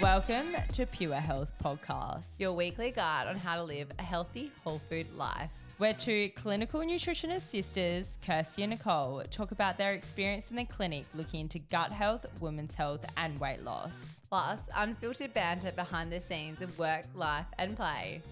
[0.00, 2.38] Welcome to Pure Health Podcast.
[2.38, 5.50] Your weekly guide on how to live a healthy, whole food life.
[5.78, 11.04] Where two clinical nutritionist sisters, Kirsty and Nicole, talk about their experience in the clinic
[11.16, 14.22] looking into gut health, women's health, and weight loss.
[14.30, 18.22] Plus, unfiltered banter behind the scenes of work, life, and play.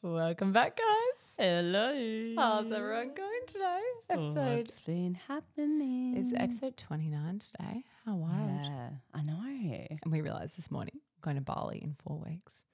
[0.00, 1.32] Welcome back, guys.
[1.36, 2.34] Hello.
[2.36, 3.80] How's everyone going today?
[4.10, 4.56] Episode.
[4.58, 6.16] What's been happening?
[6.16, 7.82] It's episode 29 today.
[8.06, 8.50] How wild.
[8.64, 9.86] Yeah, I know.
[10.02, 12.64] And we realised this morning going to Bali in four weeks.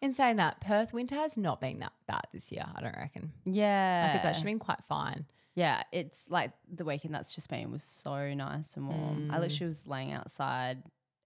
[0.00, 3.32] In saying that, Perth winter has not been that bad this year, I don't reckon.
[3.44, 4.04] Yeah.
[4.06, 5.26] Like it's actually been quite fine.
[5.56, 9.30] Yeah, it's like the weekend that's just been was so nice and warm.
[9.32, 9.40] I Mm.
[9.40, 10.82] literally was laying outside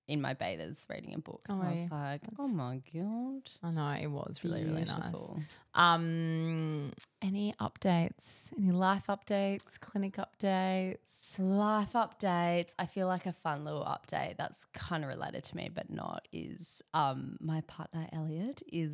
[0.09, 1.43] in my bathers reading a book.
[1.51, 5.15] Oh, I was like, oh my god, I know it was really, really nice.
[5.75, 8.51] Um, any updates?
[8.57, 9.79] Any life updates?
[9.79, 10.97] Clinic updates?
[11.39, 12.75] Life updates.
[12.79, 16.27] I feel like a fun little update that's kind of related to me, but not.
[16.33, 18.93] Is um my partner Elliot is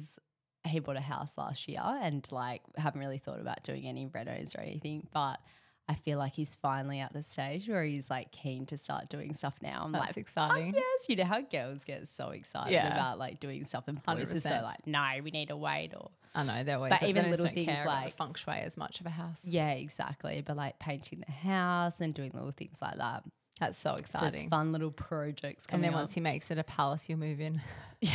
[0.67, 4.59] he bought a house last year and like haven't really thought about doing any renos
[4.59, 5.39] or anything, but.
[5.87, 9.35] I feel like he's finally at the stage where he's like keen to start doing
[9.35, 9.83] stuff now.
[9.85, 10.73] I'm That's like, exciting.
[10.75, 12.91] Oh, yes, you know how girls get so excited Yeah.
[12.91, 14.63] about like doing stuff and boys are so 100%.
[14.63, 17.45] like, no, we need to wait or I know they're always, But they even little
[17.47, 19.41] don't things like- feng shui as much of a house.
[19.45, 20.43] yeah, exactly.
[20.45, 23.23] But like painting the house and doing little things like that.
[23.67, 24.41] That's so So exciting.
[24.43, 26.01] it's fun little projects and then up.
[26.01, 27.61] once he makes it a palace, you'll move in.
[28.01, 28.13] yeah,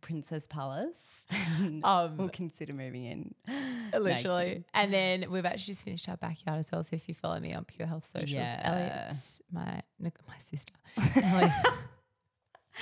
[0.00, 1.00] Princess Palace.
[1.82, 3.34] Um, we'll consider moving in.
[3.98, 4.64] literally.
[4.74, 6.82] and then we've actually just finished our backyard as well.
[6.82, 8.60] So if you follow me on Pure Health Socials, Yeah.
[8.62, 9.14] Elliot,
[9.50, 10.74] my my sister,
[11.16, 11.52] Elliot,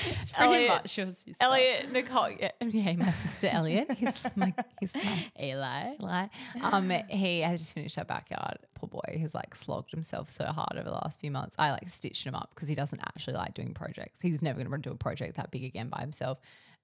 [0.06, 1.34] It's pretty Elliot, much your sister.
[1.40, 5.96] Elliot, Nicole, yeah, yeah, my sister Elliot, he's my, he's my Eli.
[5.98, 6.30] Like,
[6.62, 8.58] um, he has just finished our backyard.
[8.74, 11.56] Poor boy, he's like slogged himself so hard over the last few months.
[11.58, 14.20] I like stitched him up because he doesn't actually like doing projects.
[14.20, 16.38] He's never going to do a project that big again by himself.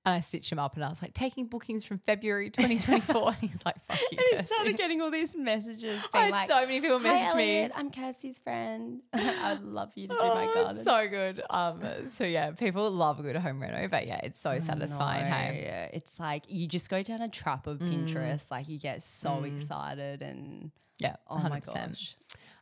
[0.07, 3.27] And I stitched him up, and I was like, taking bookings from February 2024.
[3.27, 6.49] and he's like, "Fuck you." And he started getting all these messages I had like,
[6.49, 7.75] so many people message Elliot, me.
[7.77, 9.01] I'm Kirsty's friend.
[9.13, 10.85] I'd love you to do Oh, my garden.
[10.85, 11.43] so good.
[11.51, 11.83] Um,
[12.15, 15.27] so yeah, people love a good home reno, but yeah, it's so satisfying.
[15.27, 19.43] Hey, It's like you just go down a trap of Pinterest, like you get so
[19.43, 21.65] excited and yeah, oh my 100%.
[21.91, 22.17] gosh.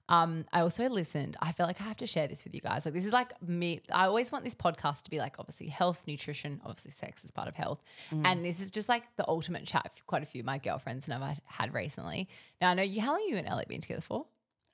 [0.08, 1.36] Um, I also listened.
[1.40, 2.84] I feel like I have to share this with you guys.
[2.84, 3.80] Like this is like me.
[3.92, 7.48] I always want this podcast to be like obviously health, nutrition, obviously sex is part
[7.48, 9.90] of health, and this is just like the ultimate chat.
[9.96, 12.28] for Quite a few of my girlfriends and I've had recently.
[12.60, 13.00] Now I know you.
[13.00, 14.26] How long you and Elliot been together for?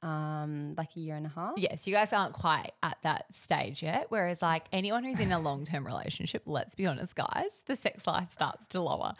[0.02, 1.52] Um, like a year and a half.
[1.58, 4.06] Yes, you guys aren't quite at that stage yet.
[4.08, 8.06] Whereas like anyone who's in a long term relationship, let's be honest, guys, the sex
[8.06, 9.12] life starts to lower.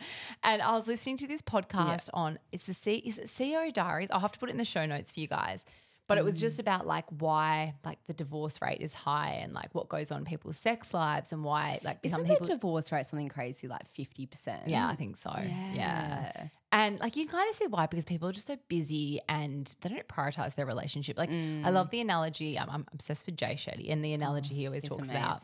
[0.43, 4.09] And I was listening to this podcast on it's the C is it CEO Diaries.
[4.11, 5.67] I'll have to put it in the show notes for you guys.
[6.11, 9.73] But it was just about like why like the divorce rate is high and like
[9.77, 12.91] what goes on in people's sex lives and why like Isn't some the people divorce
[12.91, 14.67] rate something crazy like fifty percent?
[14.67, 15.33] yeah, I think so.
[15.73, 16.49] Yeah.
[16.73, 19.89] And like you kind of see why because people are just so busy and they
[19.89, 21.17] don't prioritize their relationship.
[21.17, 22.59] Like I love the analogy.
[22.59, 25.37] I'm, I'm obsessed with Jay Shetty, and the analogy he always talks about.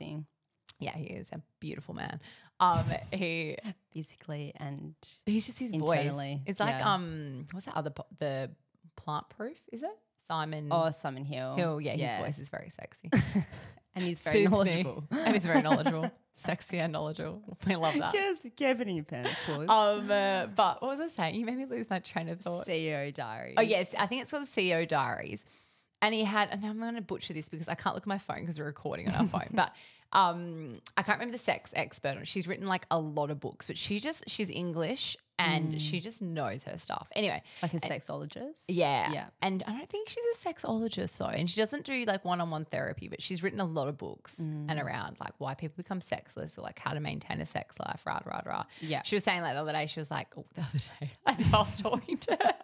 [0.81, 2.21] Yeah, he is a beautiful man.
[2.59, 3.57] Um, he
[3.93, 4.95] Physically and
[5.27, 6.43] he's just his Internally, voice.
[6.47, 6.93] It's like yeah.
[6.93, 8.51] um, what's that other po- the
[8.97, 9.59] plant proof?
[9.73, 9.91] Is it
[10.29, 10.69] Simon?
[10.71, 11.55] oh Simon Hill.
[11.55, 11.81] Hill.
[11.81, 13.11] Yeah, his voice is very sexy.
[13.97, 14.49] And he's very me.
[14.49, 15.05] knowledgeable.
[15.11, 17.43] and he's very knowledgeable, sexy and knowledgeable.
[17.67, 18.13] We love that.
[18.55, 19.69] Give it in your pants, please.
[19.71, 21.37] Um, uh, but what was I saying?
[21.37, 22.67] You made me lose my train of thought.
[22.67, 23.55] CEO Diaries.
[23.57, 25.45] Oh yes, I think it's called the CEO Diaries.
[26.03, 28.19] And he had, and I'm going to butcher this because I can't look at my
[28.19, 29.49] phone because we're recording on our phone.
[29.53, 29.73] But
[30.13, 32.25] um, I can't remember the sex expert on.
[32.25, 36.23] She's written like a lot of books, but she just she's English and she just
[36.23, 37.09] knows her stuff.
[37.15, 38.65] Anyway, Like a sexologist.
[38.69, 39.27] yeah, Yeah.
[39.43, 43.09] And I don't think she's a sexologist though, and she doesn't do like one-on-one therapy,
[43.09, 44.67] but she's written a lot of books Mm.
[44.71, 48.01] and around like why people become sexless or like how to maintain a sex life.
[48.07, 48.65] Rah rah rah.
[48.81, 49.03] Yeah.
[49.05, 51.53] She was saying like the other day, she was like, oh, the other day, as
[51.53, 52.55] I was talking to her.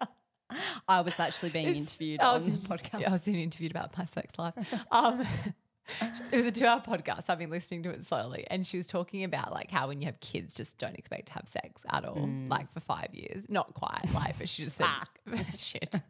[0.88, 3.00] I was actually being It's- interviewed I on the podcast.
[3.00, 4.54] Yeah, I was being interviewed about my sex life.
[4.91, 5.27] Um,
[6.33, 7.29] it was a two-hour podcast.
[7.29, 10.07] I've been listening to it slowly, and she was talking about like how when you
[10.07, 12.49] have kids, just don't expect to have sex at all, mm.
[12.49, 13.45] like for five years.
[13.49, 14.87] Not quite, like, but she just said,
[15.57, 16.01] "Shit."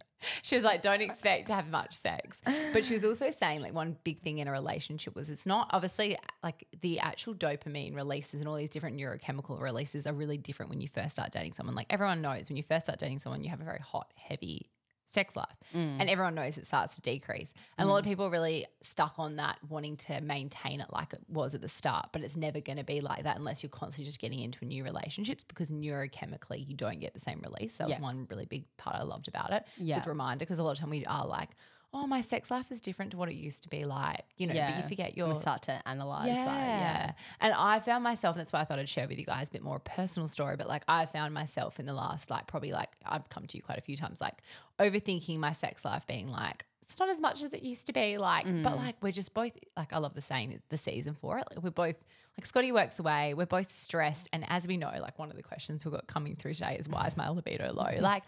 [0.42, 2.40] She was like, "Don't expect to have much sex,"
[2.72, 5.68] but she was also saying like one big thing in a relationship was it's not
[5.72, 10.70] obviously like the actual dopamine releases and all these different neurochemical releases are really different
[10.70, 11.74] when you first start dating someone.
[11.74, 14.70] Like everyone knows when you first start dating someone, you have a very hot, heavy
[15.12, 15.56] sex life.
[15.74, 15.96] Mm.
[16.00, 17.52] And everyone knows it starts to decrease.
[17.78, 18.08] And a lot of mm.
[18.08, 21.68] people are really stuck on that, wanting to maintain it like it was at the
[21.68, 22.08] start.
[22.12, 24.84] But it's never going to be like that unless you're constantly just getting into new
[24.84, 27.76] relationships because neurochemically you don't get the same release.
[27.76, 28.02] That was Yeah.
[28.02, 29.66] one really big part I loved about it.
[29.76, 30.00] Yeah.
[30.00, 31.50] Good reminder because a lot of time we are like,
[31.94, 34.54] oh, my sex life is different to what it used to be like, you know,
[34.54, 36.44] but you forget You your start to analyze yeah.
[36.44, 36.56] that.
[36.56, 37.12] Yeah.
[37.40, 39.52] And I found myself, and that's why I thought I'd share with you guys a
[39.52, 42.72] bit more a personal story, but like I found myself in the last, like probably
[42.72, 44.42] like I've come to you quite a few times, like
[44.78, 48.18] overthinking my sex life being like, it's not as much as it used to be.
[48.18, 48.76] Like, but mm.
[48.76, 51.46] like we're just both like I love the saying the season for it.
[51.50, 51.96] Like we're both
[52.38, 54.28] like Scotty works away, we're both stressed.
[54.32, 56.88] And as we know, like one of the questions we've got coming through today is
[56.88, 57.90] why is my libido low?
[58.00, 58.24] Like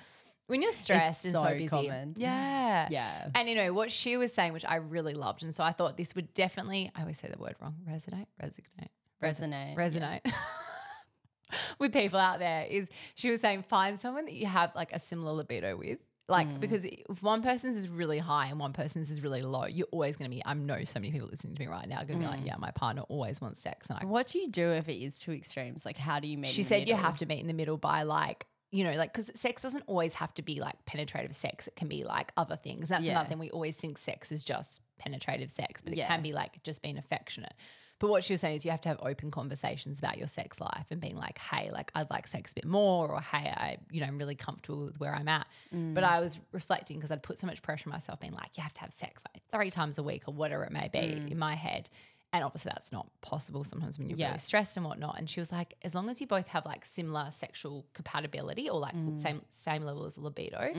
[0.47, 1.69] when you're stressed and so, so busy.
[1.69, 2.15] common.
[2.17, 2.89] Yeah.
[2.91, 3.29] Yeah.
[3.35, 5.43] And you know what she was saying, which I really loved.
[5.43, 8.91] And so I thought this would definitely, I always say the word wrong, resonate, resignate,
[9.23, 9.75] Resonate.
[9.77, 10.33] resonate
[11.79, 14.99] with people out there is she was saying find someone that you have like a
[14.99, 15.99] similar libido with.
[16.27, 16.61] Like Mm.
[16.61, 20.17] because if one person's is really high and one person's is really low, you're always
[20.17, 20.43] going to be.
[20.45, 22.37] I know so many people listening to me right now are going to be Mm.
[22.39, 24.95] like, "Yeah, my partner always wants sex," and I What do you do if it
[25.05, 25.85] is two extremes?
[25.85, 26.49] Like, how do you meet?
[26.51, 29.31] she said you have to meet in the middle by like you know like because
[29.39, 32.89] sex doesn't always have to be like penetrative sex it can be like other things
[32.89, 33.13] that's Yeah.
[33.13, 36.09] another thing we always think sex is just penetrative sex but it Yeah.
[36.09, 37.55] can be like just being affectionate
[38.01, 40.61] but what she was saying is you have to have open conversations about your sex
[40.61, 43.77] life and being like hey like i'd like sex a bit more or hey i
[43.93, 45.95] you know i'm really comfortable with where i'm at Mm.
[45.95, 48.63] but i was reflecting because i'd put so much pressure on myself being like you
[48.65, 51.31] have to have sex like three times a week or whatever it may be Mm.
[51.31, 51.89] in my head
[52.35, 54.27] and obviously that's not possible sometimes when you're Yeah.
[54.29, 55.19] really stressed and whatnot.
[55.19, 58.79] And she was like, as long as you both have like similar sexual compatibility or
[58.81, 59.19] like Mm.
[59.19, 60.73] same same level as libido,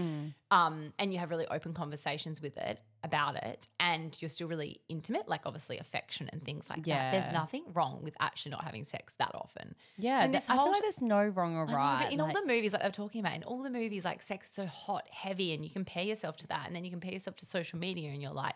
[0.52, 4.81] um, and you have really open conversations with it about it, and you're still really
[4.90, 6.88] intimate, like obviously affection and things like that.
[6.88, 7.12] Yeah.
[7.12, 9.75] There's nothing wrong with actually not having sex that often.
[9.98, 12.04] Yeah, And this I feel like there's no wrong or know, right.
[12.06, 14.22] but in like- all the movies, like they're talking about, in all the movies, like
[14.24, 17.12] sex is so hot, heavy, and you compare yourself to that, and then you compare
[17.13, 18.56] yourself to social media, and you're like,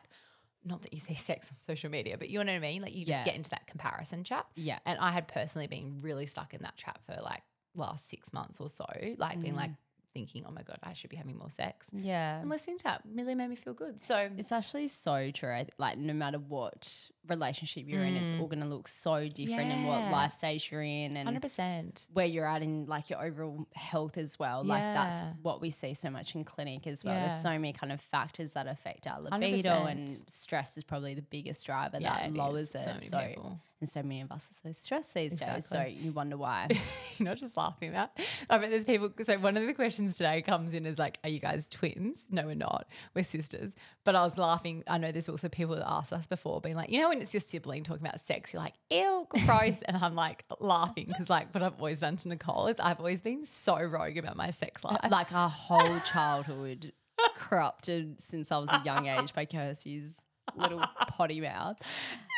[0.66, 2.82] not that you see sex on social media, but you know what I mean?
[2.82, 3.26] Like you just Yeah.
[3.26, 4.48] get into that comparison trap.
[4.56, 4.80] Yeah.
[4.86, 7.42] And I had personally been really stuck in that trap for like
[7.76, 8.86] last six months or so,
[9.18, 9.58] like being Mm.
[9.58, 9.72] like
[10.14, 11.88] thinking, oh my God, I should be having more sex.
[11.94, 12.40] yeah.
[12.40, 14.02] And listening to that really made me feel good.
[14.02, 15.52] So It's actually so true.
[15.52, 19.72] I Like, no matter what relationship you're in, it's all going to look so different
[19.72, 20.12] in what Mm.
[20.12, 22.08] Life stage you're in and 100%.
[22.14, 24.64] where you're at in like your overall health as well.
[24.64, 27.14] Like, that's what we see so much in clinic as well.
[27.16, 27.28] Yeah.
[27.28, 30.32] There's so many kind of factors that affect our libido, and 100%.
[30.32, 32.76] stress is probably the biggest driver Yeah, that it lowers is.
[32.76, 33.02] it.
[33.04, 33.60] So So.
[33.82, 35.66] And so many of us are so stressed these days.
[35.66, 36.68] So, you wonder why.
[37.18, 38.12] you're not just laughing about.
[38.50, 39.12] I bet there's people.
[39.22, 42.46] So one of the questions today comes in as like, "Are you guys twins?" No,
[42.46, 42.88] we're not.
[43.16, 43.76] We're sisters.
[44.04, 44.84] But I was laughing.
[44.88, 47.34] I know there's also people that asked us before, being like, you know, when it's
[47.34, 51.54] your sibling talking about sex, you're like, "Ew, gross," and I'm like laughing because like
[51.54, 54.84] what I've always done to Nicole is I've always been so rogue about my sex
[54.84, 55.00] life.
[55.10, 56.94] like our whole childhood
[57.36, 60.26] corrupted since I was a young age by Kirsty's
[60.56, 61.78] little potty mouth.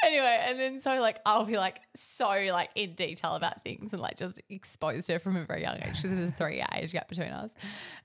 [0.06, 4.02] anyway, and then so like I'll be like so like in detail about things and
[4.02, 6.92] like just exposed her from a very young age because there's a three year age
[6.94, 7.52] gap between us.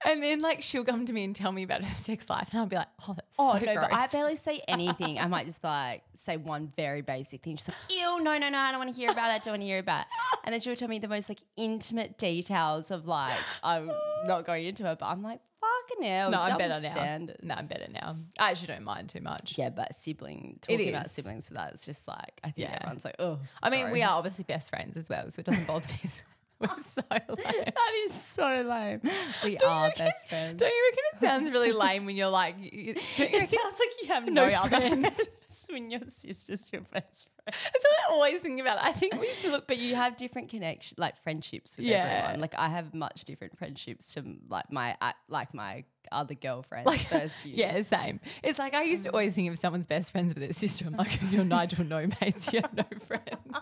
[0.04, 2.60] And then like she'll come to me and tell me about her sex life, and
[2.60, 3.86] I'll be like, oh, that's Oh so no, gross.
[3.90, 5.18] but I barely say anything.
[5.18, 7.56] I might just like say one very basic thing.
[7.56, 9.34] She's like, "Ew, no, no, no, I don't want to hear about it.
[9.34, 10.06] I don't want to hear about." it.
[10.44, 13.90] And then she'll tell me the most like intimate details of like I'm
[14.26, 15.40] not going into it, but I'm like,
[15.88, 17.26] "Fucking hell!" no, I'm better now.
[17.42, 18.16] No, I'm better now.
[18.38, 19.56] I actually don't mind too much.
[19.56, 22.76] Yeah, but sibling talking about siblings for that, it's just like I think Yeah.
[22.80, 25.66] everyone's like, "Oh." I mean, we are obviously best friends as well, so it doesn't
[25.66, 26.10] bother me.
[26.60, 27.20] We're so lame.
[27.36, 29.00] That is so lame.
[29.44, 30.58] We Don't are reckon- best friends.
[30.60, 33.78] Don't you reckon it sounds really lame when you're like, you, don't you It sounds
[33.78, 35.14] like you have No no, other friends.
[35.16, 37.46] friends when your sister's your best friend.
[37.46, 38.78] That's what I always think about.
[38.80, 42.20] I think we look, But you have different connection, like friendships with Yeah.
[42.22, 42.40] everyone.
[42.40, 47.52] Like I have much different friendships to like my uh, like my other girlfriends you.
[47.56, 48.20] yeah, same.
[48.42, 50.96] It's like I used to always think of someone's best friends with their sister, I'm
[50.96, 53.58] like, you're Nigel, no mates, you have no friends.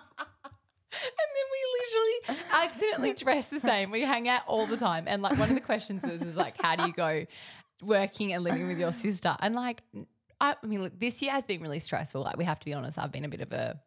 [1.02, 3.90] And then we literally accidentally dress the same.
[3.90, 5.04] We hang out all the time.
[5.06, 7.26] And like one of the questions was is like, how do you go
[7.82, 9.36] working and living with your sister?
[9.40, 9.82] And like
[10.40, 12.22] I mean, look, this year has been really stressful.
[12.22, 13.80] Like we have to be honest, I've been a bit of a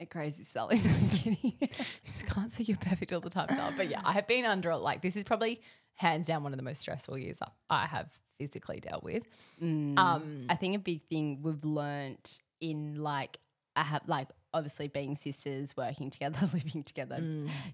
[0.00, 0.78] a crazy Sally.
[0.84, 1.38] No, I'm kidding.
[1.60, 1.68] you
[2.04, 3.72] just can't say you're perfect all the time, Dal.
[3.76, 4.76] But yeah, I have been under it.
[4.76, 5.60] Like this is probably
[5.94, 7.38] hands down one of the most stressful years
[7.70, 8.08] I- have
[8.38, 9.22] physically dealt with.
[9.62, 13.38] Um, I think a big thing we've learnt in like
[13.76, 17.18] I have like obviously being sisters, working together, living together,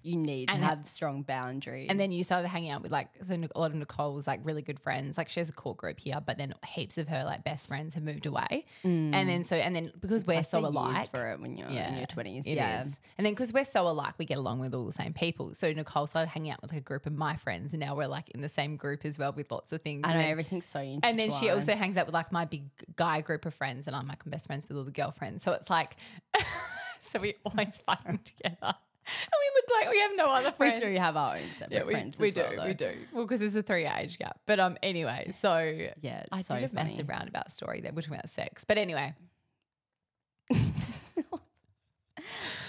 [0.03, 0.55] you need to Mm.
[0.55, 1.87] And ha- have strong boundaries.
[1.89, 4.61] And then you started hanging out with like so a lot of Nicole's like really
[4.61, 5.17] good friends.
[5.17, 7.93] Like she has a core group here, but then heaps of her like best friends
[7.93, 8.65] have moved away.
[8.83, 10.37] And then so and then because we're Mm.
[10.37, 12.47] Like so alike, for it when you're in your twenties.
[12.47, 12.83] Yeah.
[12.83, 12.99] is.
[13.17, 15.53] And then because we're so alike, we get along with all the same people.
[15.53, 18.07] So Nicole started hanging out with like a group of my friends, and now we're
[18.07, 20.01] like in the same group as well with lots of things.
[20.03, 21.05] I And know then- everything's so intertwined.
[21.05, 22.63] And then she also hangs out with like my big
[22.95, 25.43] guy group of friends, and I'm like I'm best friends with all the girlfriends.
[25.43, 25.95] So it's like,
[27.09, 28.57] so we always fucking together.
[28.61, 30.81] And we look like we have no other friends.
[30.83, 32.45] We do have our own separate Yeah, we, friends we do.
[32.55, 32.91] well, we do.
[33.11, 34.39] Well, because there's a three age gap.
[34.45, 35.57] But um, anyway, so
[36.01, 36.89] Yeah, I so did a funny.
[36.91, 37.91] massive roundabout story there.
[37.93, 39.13] We're talking about sex, but anyway,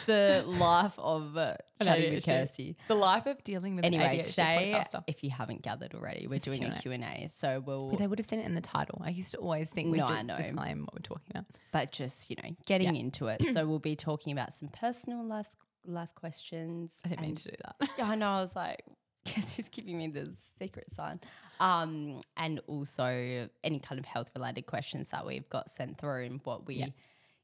[0.06, 2.76] the life of uh, chatting with Kirsty.
[2.88, 5.04] the life of dealing with Anyway, ADHD today, podcaster.
[5.06, 6.98] if you haven't gathered already, we're It's doing a Q&A.
[6.98, 7.26] Q&A.
[7.28, 9.00] So we'll, But they would have seen it in the title.
[9.04, 10.34] I used to always think we No, I know.
[10.34, 11.44] disclaim what we're talking about.
[11.72, 13.00] but just, you know, getting Yeah.
[13.00, 13.42] into it.
[13.52, 15.48] so we'll be talking about some personal life,
[15.86, 17.00] life questions.
[17.04, 17.88] I didn't mean to do that.
[17.98, 18.30] Yeah, I know.
[18.30, 18.82] I was like,
[19.24, 21.20] guess he's giving me the secret sign.
[21.60, 26.40] Um, and also any kind of health related questions that we've got sent through and
[26.44, 26.86] what we Yeah.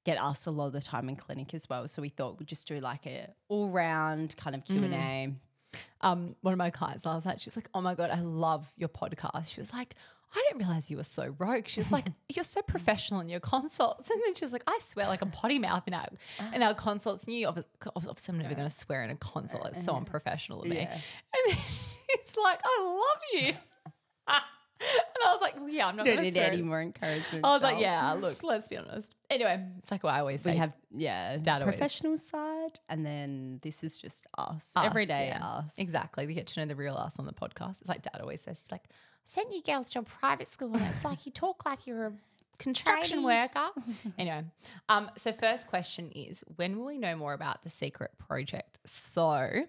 [0.09, 1.87] Get asked a lot of the time in clinic as well.
[1.87, 4.97] So we thought we'd just do like a all round kind of Q and A.
[4.97, 5.35] Mm.
[6.01, 8.89] um, one of my clients last night, she's like, "Oh my god, I love your
[8.89, 9.95] podcast." She was like,
[10.35, 13.41] "I didn't realize you were so rogue." She was like, "You're so professional in your
[13.41, 16.09] consults," and then she's like, "I swear like a potty mouth in our
[16.41, 16.51] ah.
[16.55, 19.67] in our consults." And you obviously, obviously I'm never going to swear in a consult.
[19.67, 19.99] It's so uh-huh.
[19.99, 20.77] unprofessional of me.
[20.77, 20.93] Yeah.
[20.95, 23.55] And then she's like, "I love you,"
[24.81, 27.45] and I was like, well, "Yeah, I'm not going to need swear." any more encouragement.
[27.45, 30.53] I was like, "Yeah, look, let's be honest." Anyway, it's like what I always say.
[30.53, 35.29] We have yeah Dad always- professional side, and then this is just us, us, everyday
[35.29, 35.45] yeah.
[35.45, 35.79] us.
[35.79, 36.27] Exactly.
[36.27, 37.81] We get to know the real us on the podcast.
[37.81, 38.95] It's like Dad always says, he's like, I
[39.27, 42.13] sent you girls to a private school and it's like you talk like you're a
[42.59, 43.69] construction worker.
[44.19, 44.45] anyway,
[44.89, 48.79] um, so first question is when will we know more about the secret project?
[48.87, 49.65] So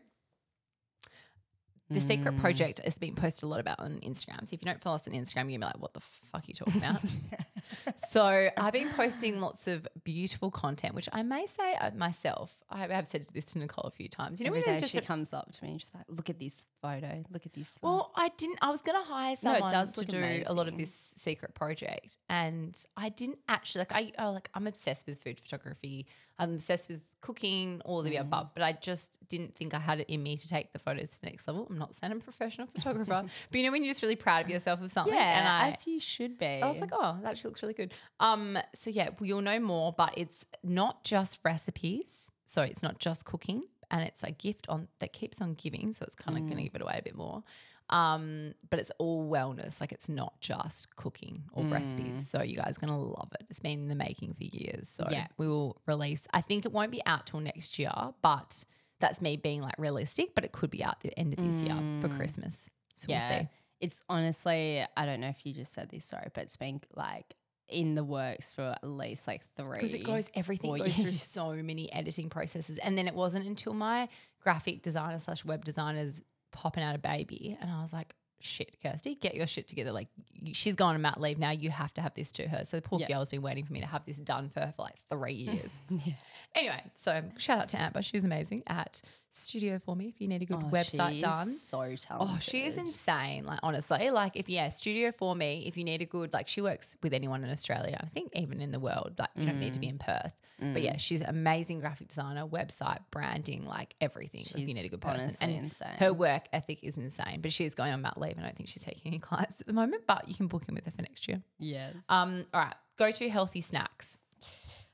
[1.89, 2.39] the secret Mm.
[2.39, 4.47] project is being posted a lot about on Instagram.
[4.47, 6.41] So if you don't follow us on Instagram, you're gonna be like, what the fuck
[6.41, 7.01] are you talking about?
[8.09, 12.51] so I've been posting lots of beautiful content, which I may say uh, myself.
[12.69, 14.39] I have said this to Nicole a few times.
[14.39, 16.05] You know, Every when day just she a comes up to me and she's like,
[16.07, 17.23] "Look at this photo.
[17.31, 18.59] Look at this." photo." Well, I didn't.
[18.61, 21.53] I was going to hire No, someone does to do a lot of this secret
[21.55, 23.91] project, and I didn't actually like.
[23.93, 26.07] I oh, like I'm obsessed with food photography.
[26.41, 28.21] I'm obsessed with cooking, all of the Mm.
[28.21, 28.51] above.
[28.53, 31.19] But I just didn't think I had it in me to take the photos to
[31.19, 31.67] the next level.
[31.69, 34.45] I'm not saying I'm a professional photographer, but you know when you're just really proud
[34.45, 35.13] of yourself of something.
[35.13, 36.59] yeah, and I, as you should be.
[36.61, 37.93] so I was like, oh, that actually looks really good.
[38.19, 42.29] Um, so yeah, you'll know more, but it's not just recipes.
[42.45, 45.93] So it's not just cooking, and it's a gift on that keeps on giving.
[45.93, 47.43] So it's kind of going to give it away a bit more.
[47.91, 49.81] Um, but it's all wellness.
[49.81, 52.29] Like it's not just cooking or recipes.
[52.29, 53.47] So you guys are gonna love it.
[53.49, 54.87] It's been in the making for years.
[54.89, 55.25] So Yeah.
[55.37, 56.27] we will release.
[56.31, 58.63] I think it won't be out till next year, but
[58.99, 60.35] that's me being like realistic.
[60.35, 62.69] But it could be out the end of this year for Christmas.
[62.95, 63.47] So yeah, we'll see.
[63.81, 67.33] it's honestly, I don't know if you just said this, sorry, but it's been like
[67.69, 69.73] in the works for at least like three.
[69.77, 73.73] because it goes everything goes through so many editing processes and then it wasn't until
[73.73, 74.07] my
[74.41, 76.21] graphic designer slash web designers
[76.51, 80.07] popping out a baby and i was like shit kirsty get your shit together like
[80.53, 82.81] she's gone on mat leave now you have to have this to her so the
[82.81, 83.07] poor Yeah.
[83.07, 85.71] girl's been waiting for me to have this done for her for like three years
[85.89, 86.13] Yeah.
[86.55, 90.41] anyway so shout out to amber she's amazing at studio for me if you need
[90.41, 92.07] a good Oh, website done So talented.
[92.19, 93.45] Oh, she is insane.
[93.45, 95.65] Like honestly, like if yeah, studio for me.
[95.67, 97.99] If you need a good, like she works with anyone in Australia.
[98.01, 99.13] I think even in the world.
[99.17, 100.33] Like you don't need to be in Perth.
[100.59, 104.41] But yeah, she's amazing graphic designer, website branding, like everything.
[104.41, 105.95] if you need a good person, and insane.
[105.99, 107.39] her work ethic is insane.
[107.41, 109.61] But she is going on mat leave, and I don't think she's taking any clients
[109.61, 110.03] at the moment.
[110.05, 111.41] But you can book in with her for next year.
[111.59, 111.95] Yes.
[112.09, 114.17] Um, all right, go to healthy snacks.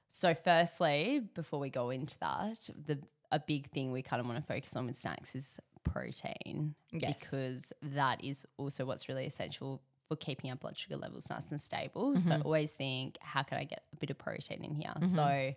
[0.07, 2.99] So, firstly, before we go into that, the
[3.35, 7.15] a big thing we kind of want to focus on with snacks is protein, Yes.
[7.19, 11.59] because that is also what's really essential for keeping our blood sugar levels nice and
[11.59, 12.17] stable.
[12.17, 14.93] So, always think, how can I get a bit of protein in here?
[15.01, 15.53] So,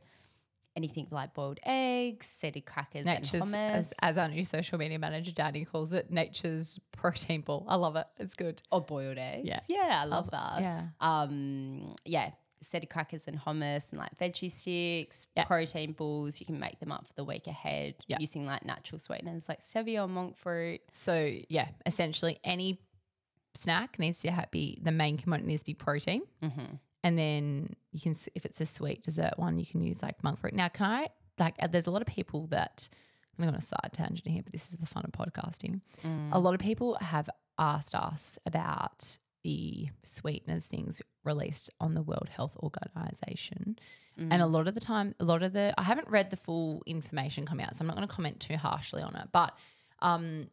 [0.77, 4.99] anything like boiled eggs, seeded crackers, Nature's, and hummus, as, as our new social media
[4.99, 7.67] manager Danny calls it, nature's protein ball.
[7.69, 8.07] I love it.
[8.19, 8.63] It's good.
[8.71, 9.47] or boiled eggs.
[9.47, 9.61] Yeah.
[9.69, 10.61] Yeah, I love that.
[10.61, 10.83] Yeah.
[11.01, 12.31] Um, yeah,
[12.63, 15.45] seeded crackers and hummus and like veggie sticks, Yeah.
[15.45, 16.41] protein balls.
[16.41, 18.19] You can make them up for the week ahead Yeah.
[18.21, 20.81] using like natural sweeteners like stevia or monk fruit.
[20.93, 22.81] So yeah, essentially any
[23.55, 26.75] snack needs to be the main component needs to be protein, Mm-hmm.
[27.03, 30.39] and then you can if it's a sweet dessert one, you can use like monk
[30.39, 30.55] fruit.
[30.55, 31.55] Now, can I like?
[31.61, 32.89] uh, There's a lot of people that
[33.37, 35.81] I'm going on a side tangent here, but this is the fun of podcasting.
[36.05, 36.31] Mm.
[36.33, 42.29] A lot of people have asked us about the sweeteners things released on the World
[42.31, 43.79] Health Organization.
[44.17, 44.51] And a Mm.
[44.53, 47.61] lot of the time, a lot of the, I haven't read the full information come
[47.61, 49.29] out, so I'm not going to comment too harshly on it.
[49.31, 49.57] But
[50.01, 50.49] um,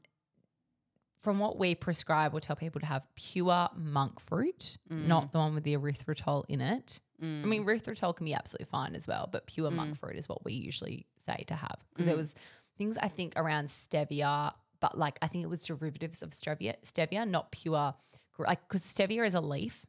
[1.20, 4.78] from what we prescribe, we'll tell people to have pure monk fruit,
[5.08, 7.00] not the one with the erythritol in it.
[7.44, 10.46] I mean, erythritol can be absolutely fine as well, but pure monk fruit is what
[10.46, 11.78] we usually say to have.
[11.90, 12.36] Because there was
[12.78, 17.28] things I think around stevia, but like I think it was derivatives of stevia, stevia,
[17.28, 17.96] not pure,
[18.38, 19.86] like because stevia is a leaf,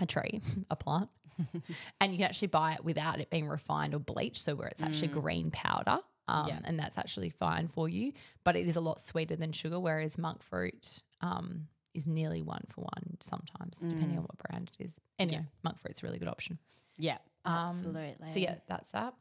[0.00, 0.40] a tree,
[0.70, 1.08] a plant,
[2.00, 4.38] and you can actually buy it without it being refined or bleached.
[4.42, 6.60] So where it's actually green powder, um, Yeah.
[6.64, 8.12] and that's actually fine for you.
[8.44, 12.64] But it is a lot sweeter than sugar, whereas monk fruit um, is nearly one
[12.68, 14.94] for one sometimes, depending on what brand it is.
[15.18, 16.58] Anyway, monk fruit's a really good option.
[16.98, 18.30] Yeah, Um, absolutely.
[18.30, 19.14] So yeah, that's that.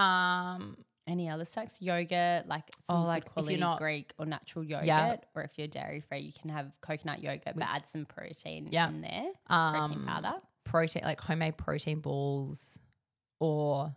[0.00, 0.76] Um,
[1.06, 1.80] Any other snacks?
[1.80, 5.16] Yogurt, like some Oh, like, if you're quality not- Greek or natural yogurt, Yeah.
[5.34, 8.88] or if you're dairy free, you can have coconut yogurt, but add some protein Yeah.
[8.88, 9.30] in there.
[9.48, 10.34] Protein um, powder.
[10.64, 12.80] protein like homemade protein balls,
[13.38, 13.94] or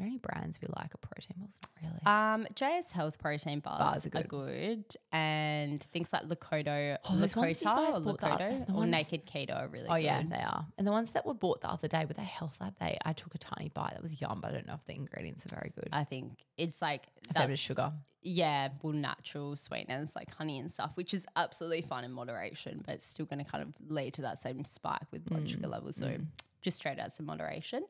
[0.00, 1.58] there any brands we like of protein balls?
[1.62, 2.04] Not really.
[2.06, 4.28] Um, JS Health protein bars, Bars are are, good.
[4.28, 4.84] good.
[5.12, 9.26] and things like Lakota, Oh, those ones you guys Lakota or Lakota or ones- Naked
[9.26, 10.04] Keto are really Oh good.
[10.04, 10.66] yeah, they are.
[10.78, 13.12] And the ones that were bought the other day with the health lab, they I
[13.12, 13.92] took a tiny bite.
[13.92, 15.88] That was yum, but I don't know if the ingredients are very good.
[15.92, 17.92] I think it's like a fair bit of sugar.
[18.22, 22.96] yeah, well, natural sweeteners like honey and stuff, which is absolutely fine in moderation, but
[22.96, 25.68] it's still going to kind of lead to that same spike with blood Mm, sugar
[25.68, 25.96] levels.
[25.96, 26.16] So
[26.62, 27.84] just straight out some moderation.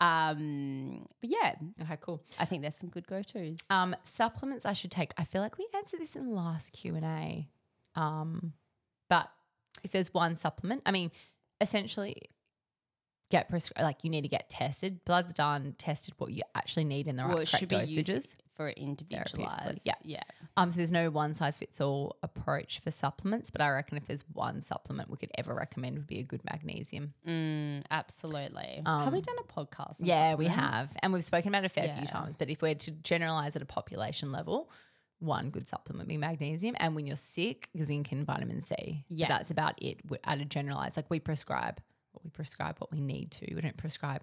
[0.00, 2.22] Um, but yeah, Okay, cool.
[2.38, 3.58] I think there's some good go tos.
[3.70, 5.12] Um, supplements I should take.
[5.18, 7.48] I feel like we answered this in the last Q and A.
[7.94, 8.52] Um,
[9.10, 9.28] but
[9.82, 11.10] if there's one supplement, I mean,
[11.60, 12.16] essentially,
[13.30, 13.82] get prescribed.
[13.84, 15.04] Like you need to get tested.
[15.04, 15.74] Blood's done.
[15.78, 18.08] Tested what you actually need in the right well, it correct should be dosages.
[18.08, 19.86] used for individualized.
[19.86, 19.94] yeah.
[20.02, 20.22] yeah.
[20.56, 24.06] Um, so there's no one size fits all approach for supplements, but I reckon if
[24.06, 27.14] there's one supplement we could ever recommend would be a good magnesium.
[27.26, 28.82] Mm, absolutely.
[28.84, 30.02] have we Um, done a podcast?
[30.02, 30.90] on Yeah, we have.
[31.02, 32.34] And we've spoken about it a fair few times.
[32.36, 34.70] But if we're to generalize at a population level,
[35.20, 36.74] one good supplement would be magnesium.
[36.80, 39.04] And when you're sick, zinc and vitamin C.
[39.08, 39.28] But Yeah.
[39.28, 40.96] that's about it at a generalized.
[40.96, 43.54] Like we prescribe what we prescribe what we need to.
[43.54, 44.22] We don't prescribe.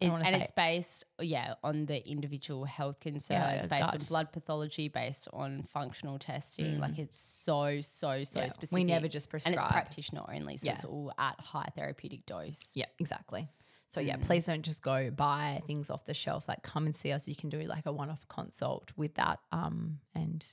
[0.00, 3.94] It- and it's based, yeah, on the individual health concerns, Yeah, based gut.
[3.94, 6.78] on blood pathology, based on functional testing.
[6.80, 8.42] Like it's so, so, so Mm.
[8.44, 8.74] Yeah, specific.
[8.74, 9.54] We never just prescribe.
[9.56, 10.72] and it's practitioner only, so Yeah.
[10.72, 12.72] it's all at high therapeutic dose.
[12.74, 13.48] Yeah, exactly.
[13.88, 14.06] So Mm.
[14.06, 16.48] yeah, please don't just go buy things off the shelf.
[16.48, 17.28] Like come and see us.
[17.28, 20.46] You can do like a one-off consult with that, um, and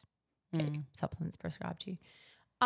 [0.54, 0.84] get Mm.
[0.94, 1.98] supplements prescribed to you.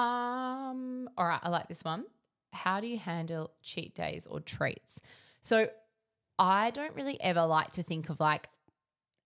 [0.01, 2.05] Um, all right, I like this one.
[2.53, 4.99] How do you handle cheat days or treats?
[5.41, 5.69] So
[6.41, 8.49] I don't really ever like to think of like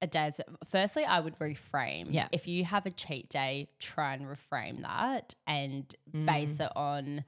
[0.01, 2.07] A day's firstly, I would reframe.
[2.09, 2.27] Yeah.
[2.33, 6.25] If you have a cheat day, try and reframe that and Mm.
[6.25, 7.24] base it on.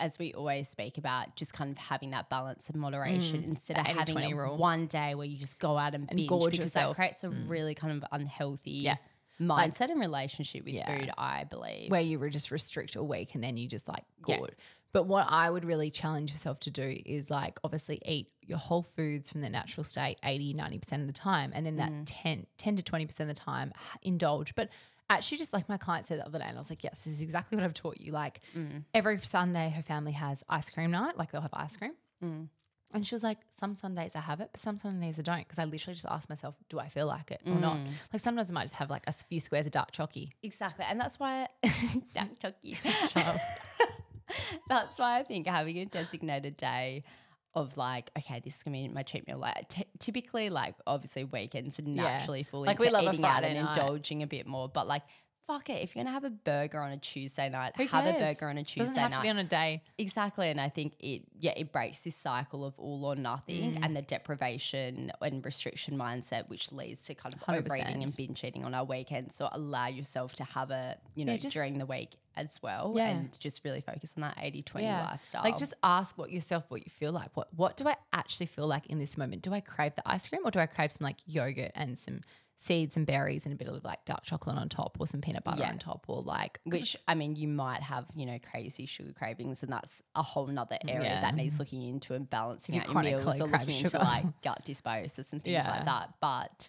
[0.00, 3.84] As we always speak about, just kind of having that balance of moderation instead Mm.
[3.84, 6.52] The of having a one day where you just go out and, And binge gorge
[6.52, 6.94] because yourself.
[6.94, 6.96] Mm.
[6.96, 8.96] that creates a really kind of unhealthy Yeah.
[9.40, 10.86] mindset and relationship with Yeah.
[10.98, 11.10] food.
[11.16, 11.90] I believe.
[11.92, 14.38] where you just restrict a week and then you just like Yeah.
[14.92, 18.82] But what I would really challenge yourself to do is like obviously eat your whole
[18.82, 21.52] foods from the natural state 80, 90% of the time.
[21.54, 22.02] And then that Mm.
[22.06, 23.72] 10, 10 to 20% of the time,
[24.02, 24.54] indulge.
[24.54, 24.70] But
[25.10, 27.14] actually, just like my client said the other day, and I was like, yes, this
[27.14, 28.12] is exactly what I've taught you.
[28.12, 28.84] Like Mm.
[28.94, 31.92] every Sunday, her family has ice cream night, like they'll have ice cream.
[32.24, 32.48] Mm.
[32.94, 35.40] And she was like, some Sundays I have it, but some Sundays I don't.
[35.46, 37.76] Because I literally just ask myself, do I feel like it or not?
[37.76, 37.88] Mm.
[38.14, 40.32] Like sometimes I might just have like a few squares of dark chalky.
[40.42, 40.86] Exactly.
[40.88, 41.48] And that's why
[42.40, 42.76] took you.
[44.68, 47.04] that's why I think having a designated day
[47.54, 49.38] of like, okay, this is gonna be my cheat meal.
[49.38, 53.24] Like t- typically, like obviously weekends are naturally full Like, into we love a eating
[53.24, 53.76] out Friday and night.
[53.76, 54.68] indulging a bit more.
[54.68, 55.02] But like,
[55.48, 58.12] fuck it, if you're gonna have a burger on a Tuesday night, Who have a
[58.12, 59.16] burger on a Tuesday Doesn't have night.
[59.16, 59.82] to be on a day.
[59.96, 60.50] Exactly.
[60.50, 63.84] And I think it, yeah, it breaks this cycle of all or nothing Mm.
[63.84, 68.64] and the deprivation and restriction mindset, which leads to kind of overeating and binge eating
[68.64, 69.34] on our weekends.
[69.34, 72.92] So allow yourself to have a, you know, Yeah, just- during the week as well
[72.96, 73.08] Yeah.
[73.08, 75.42] and just really focus on that 80 20 lifestyle.
[75.42, 77.36] Like just ask what yourself what you feel like.
[77.36, 79.42] What what do I actually feel like in this moment?
[79.42, 82.20] Do I crave the ice cream or do I crave some like yogurt and some
[82.60, 85.44] seeds and berries and a bit of like dark chocolate on top or some peanut
[85.44, 85.68] butter Yeah.
[85.70, 89.62] on top or like which I mean, you might have, you know, crazy sugar cravings,
[89.62, 91.20] and that's a whole nother area Yeah.
[91.20, 94.64] that needs looking into and balancing You out your meals or looking into like gut
[94.64, 95.70] dysbiosis and things Yeah.
[95.70, 96.14] like that.
[96.20, 96.68] But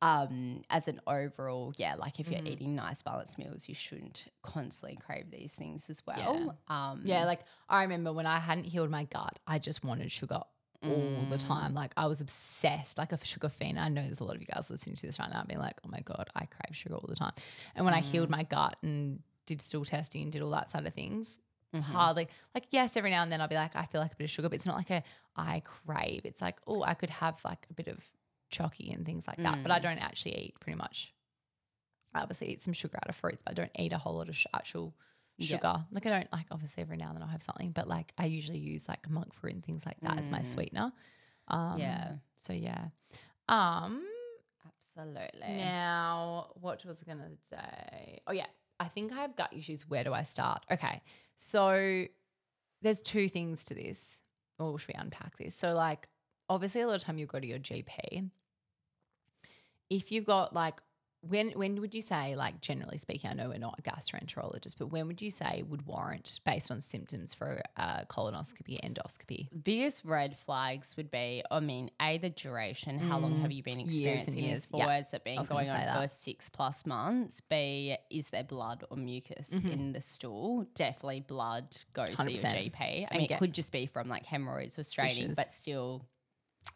[0.00, 2.46] um, as an overall, yeah, like if you're Mm.
[2.52, 6.56] eating nice balanced meals, you shouldn't constantly crave these things as well.
[6.68, 10.40] Um, Yeah, like I remember when I hadn't healed my gut, I just wanted sugar
[10.82, 11.46] all the Mm.
[11.46, 11.74] time.
[11.74, 13.78] Like I was obsessed, like a sugar fiend.
[13.78, 15.80] I know there's a lot of you guys listening to this right now being like,
[15.84, 17.32] oh my God, I crave sugar all the time.
[17.74, 18.04] And when I Mm.
[18.04, 21.40] healed my gut and did stool testing and did all that side of things,
[21.74, 21.82] Mhm.
[21.82, 24.24] hardly like yes, every now and then I'll be like, I feel like a bit
[24.24, 25.02] of sugar, but it's not like a
[25.36, 26.22] I crave.
[26.24, 27.98] It's like, oh, I could have like a bit of
[28.50, 29.62] chalky and things like that.
[29.62, 29.82] But I Mm.
[29.82, 31.12] don't actually eat pretty much.
[32.14, 34.28] I obviously eat some sugar out of fruits, but I don't eat a whole lot
[34.28, 34.94] of sh- actual.
[35.46, 35.84] Sugar.
[35.90, 38.26] Like I don't like obviously every now and then I'll have something, but like I
[38.26, 40.52] usually use like monk fruit and things like that as my Mm.
[40.52, 40.92] sweetener.
[41.48, 42.12] Um, Yeah.
[42.36, 42.88] So yeah.
[43.48, 44.04] Um.
[44.96, 45.54] Absolutely.
[45.56, 48.20] Now, what was I gonna say?
[48.26, 48.46] Oh yeah,
[48.80, 49.88] I think I have gut issues.
[49.88, 50.64] Where do I start?
[50.70, 51.00] Okay,
[51.36, 52.04] so
[52.82, 54.20] there's two things to this.
[54.58, 55.54] Or should we unpack this?
[55.54, 56.08] So like,
[56.48, 58.28] obviously, a lot of time you go to your GP.
[59.88, 60.80] If you've got like
[61.22, 64.86] when when would you say, like generally speaking, I know we're not a gastroenterologist, but
[64.86, 69.48] when would you say would warrant based on symptoms for a colonoscopy endoscopy?
[69.64, 72.98] biggest red flags would be, I mean, A, the duration.
[73.00, 73.84] How long have you been Mm.
[73.86, 74.58] experiencing years.
[74.60, 74.78] this for?
[74.78, 74.88] Yeah.
[74.94, 77.40] Has it been gonna on say for six plus months?
[77.40, 79.68] B, is there blood or mucus Mm-hmm.
[79.68, 80.66] in the stool?
[80.76, 81.76] Definitely blood.
[81.94, 82.72] Go see your 100%.
[82.72, 83.06] GP.
[83.10, 86.04] I mean, it could just be from like hemorrhoids or straining, but still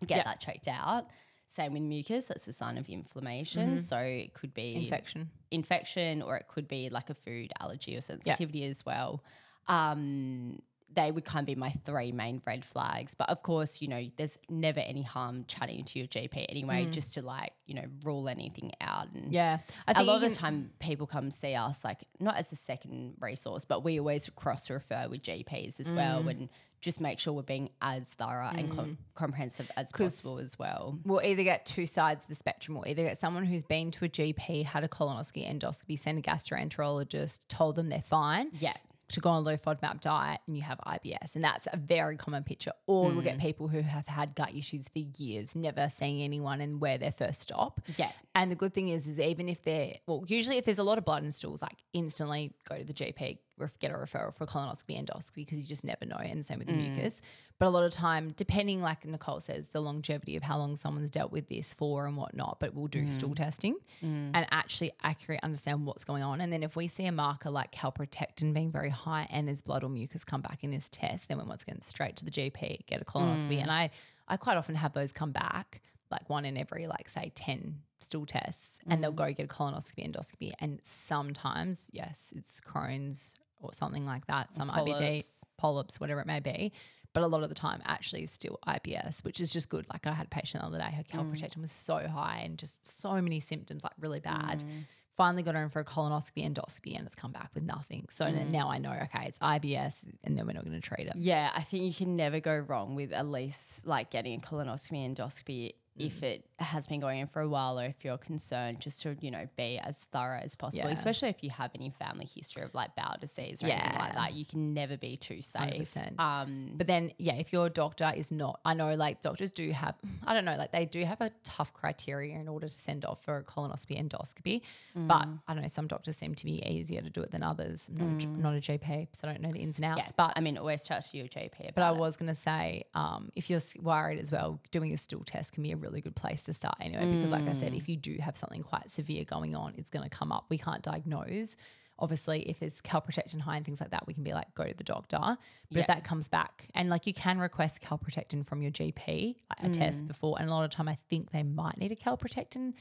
[0.05, 0.25] get Yeah.
[0.25, 1.07] that checked out.
[1.53, 3.81] Same with mucus, that's a sign of inflammation.
[3.83, 4.85] So it could be Mm-hmm.
[4.85, 5.31] Infection.
[5.51, 9.23] infection or it could be like a food allergy or sensitivity as well.
[9.69, 10.61] Um,
[10.95, 13.15] they would kind of be my three main red flags.
[13.15, 17.15] But of course, you know, there's never any harm chatting to your GP anyway, just
[17.15, 19.09] to like, you know, rule anything out.
[19.15, 19.33] And Mm.
[19.35, 22.37] Yeah, I a think a lot of the time people come see us like not
[22.37, 25.97] as a second resource, but we always cross refer with GPs as Mm.
[25.97, 26.49] well and
[26.81, 30.99] just make sure we're being as thorough and com- comprehensive as possible as well.
[31.05, 32.75] we'll either get two sides of the spectrum.
[32.77, 36.23] We'll either get someone who's been to a GP, had a colonoscopy, endoscopy, sent a
[36.23, 38.51] gastroenterologist, told them they're fine.
[38.59, 38.75] Yeah.
[39.13, 41.35] To go on a low FODMAP diet and you have IBS.
[41.35, 42.73] And that's a very common picture.
[42.87, 43.25] Or we'll Mm.
[43.25, 47.13] get people who have had gut issues for years, never seeing anyone and where their
[47.13, 47.81] first stop.
[47.97, 48.11] Yeah.
[48.35, 50.97] And the good thing is, is even if they're, well, usually if there's a lot
[50.97, 53.37] of blood in stools, like instantly go to the GP,
[53.79, 56.17] get a referral for colonoscopy, endoscopy, because you just never know.
[56.17, 56.95] And the same with the mm.
[56.95, 57.21] mucus.
[57.59, 61.11] But a lot of time, depending, like Nicole says, the longevity of how long someone's
[61.11, 63.09] dealt with this for and whatnot, but we'll do mm.
[63.09, 64.31] stool testing mm.
[64.35, 66.41] and actually accurately understand what's going on.
[66.41, 69.85] And then if we see a marker like calprotectin being very high and there's blood
[69.85, 72.87] or mucus come back in this test, then we once again straight to the GP,
[72.87, 73.61] get a colonoscopy.
[73.61, 73.91] And I,
[74.27, 78.27] I quite often have those come back, like one in every like say 10 stool
[78.27, 79.17] tests, and they'll mm.
[79.17, 80.53] go get a colonoscopy, endoscopy.
[80.61, 85.45] And sometimes, yes, it's Crohn's or something like that, some IBD, polyps.
[85.57, 86.73] polyps, whatever it may be.
[87.15, 89.87] But a lot of the time, actually, it's still IBS, which is just good.
[89.93, 91.63] Like I had a patient the other day, her calprotectin mm.
[91.63, 94.61] was so high and just so many symptoms, like really bad.
[94.61, 94.85] Mm.
[95.15, 98.07] Finally got her in for a colonoscopy, endoscopy, and it's come back with nothing.
[98.11, 101.07] So then now I know, okay, it's IBS, and then we're not going to treat
[101.07, 101.13] it.
[101.17, 105.15] Yeah, I think you can never go wrong with at least like getting a colonoscopy
[105.15, 106.07] endoscopy Mm.
[106.07, 109.15] if it has been going in for a while or if you're concerned just to,
[109.21, 110.95] you know, be as thorough as possible, Yeah.
[110.95, 114.33] especially if you have any family history of like bowel disease or anything like that.
[114.33, 115.75] You can never be too safe.
[115.95, 116.19] 100%.
[116.19, 119.95] Um, But then, yeah, if your doctor is not, I know like doctors do have,
[120.27, 123.23] I don't know, like they do have a tough criteria in order to send off
[123.23, 124.63] for a colonoscopy endoscopy.
[124.95, 125.41] But Mm.
[125.47, 127.89] I don't know, some doctors seem to be easier to do it than others.
[127.91, 129.99] I'm not, a, I'm not a GP, so I don't know the ins and outs.
[129.99, 131.97] yeah, But I mean, always chat to your GP but I it.
[131.99, 135.63] was going to say, um, if you're worried as well, doing a stool test can
[135.63, 137.07] be a really good place to start anyway.
[137.11, 137.57] Because, like I Mm.
[137.57, 140.47] said, if you do have something quite severe going on, it's going to come up.
[140.49, 141.57] We can't diagnose.
[141.99, 144.75] Obviously, if there's calprotectin high and things like that, we can be like, go to
[144.75, 145.19] the doctor.
[145.19, 145.39] But
[145.71, 145.81] Yeah.
[145.81, 149.69] if that comes back, and like you can request calprotectin from your GP, like a
[149.69, 149.79] Mm.
[149.79, 152.75] test before, and a lot of time I think they might need a calprotectin.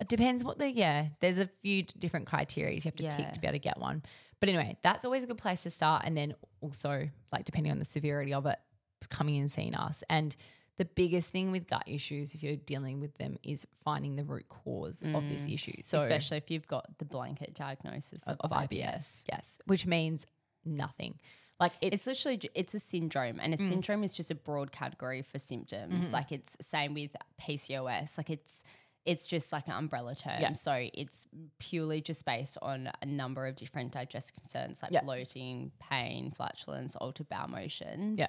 [0.00, 1.10] It depends what the yeah.
[1.20, 3.10] There's a few different criteria you have to Yeah.
[3.10, 4.02] tick to be able to get one.
[4.40, 6.02] But anyway, that's always a good place to start.
[6.04, 8.58] And then also, like depending on the severity of it,
[9.10, 10.02] coming and seeing us.
[10.10, 10.34] And
[10.76, 14.48] the biggest thing with gut issues, if you're dealing with them, is finding the root
[14.48, 15.80] cause of this issue.
[15.84, 20.26] So especially if you've got the blanket diagnosis of, of IBS, yes, which means
[20.64, 21.18] nothing.
[21.60, 23.68] Like it, It's literally it's a syndrome, and a Mm.
[23.68, 26.06] syndrome is just a broad category for symptoms.
[26.06, 26.12] Mm-hmm.
[26.12, 28.18] Like it's same with PCOS.
[28.18, 28.64] Like it's
[29.04, 30.40] it's just like an umbrella term.
[30.40, 30.54] Yeah.
[30.54, 31.26] So it's
[31.58, 35.02] purely just based on a number of different digestive concerns like Yeah.
[35.02, 38.18] bloating, pain, flatulence, altered bowel motions.
[38.18, 38.26] Yeah.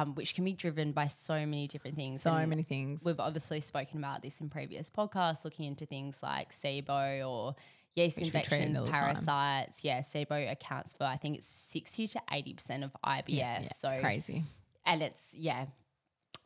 [0.00, 2.22] Um, which can be driven by so many different things.
[2.22, 3.02] so And many things.
[3.04, 7.54] We've obviously spoken about this in previous podcasts, looking into things like SIBO or
[7.94, 8.90] yeast Which infections, time.
[8.90, 9.84] parasites.
[9.84, 13.24] Yeah, SIBO accounts for I think it's sixty to eighty percent of IBS.
[13.28, 14.42] yeah, so it's crazy.
[14.84, 15.66] and it's yeah,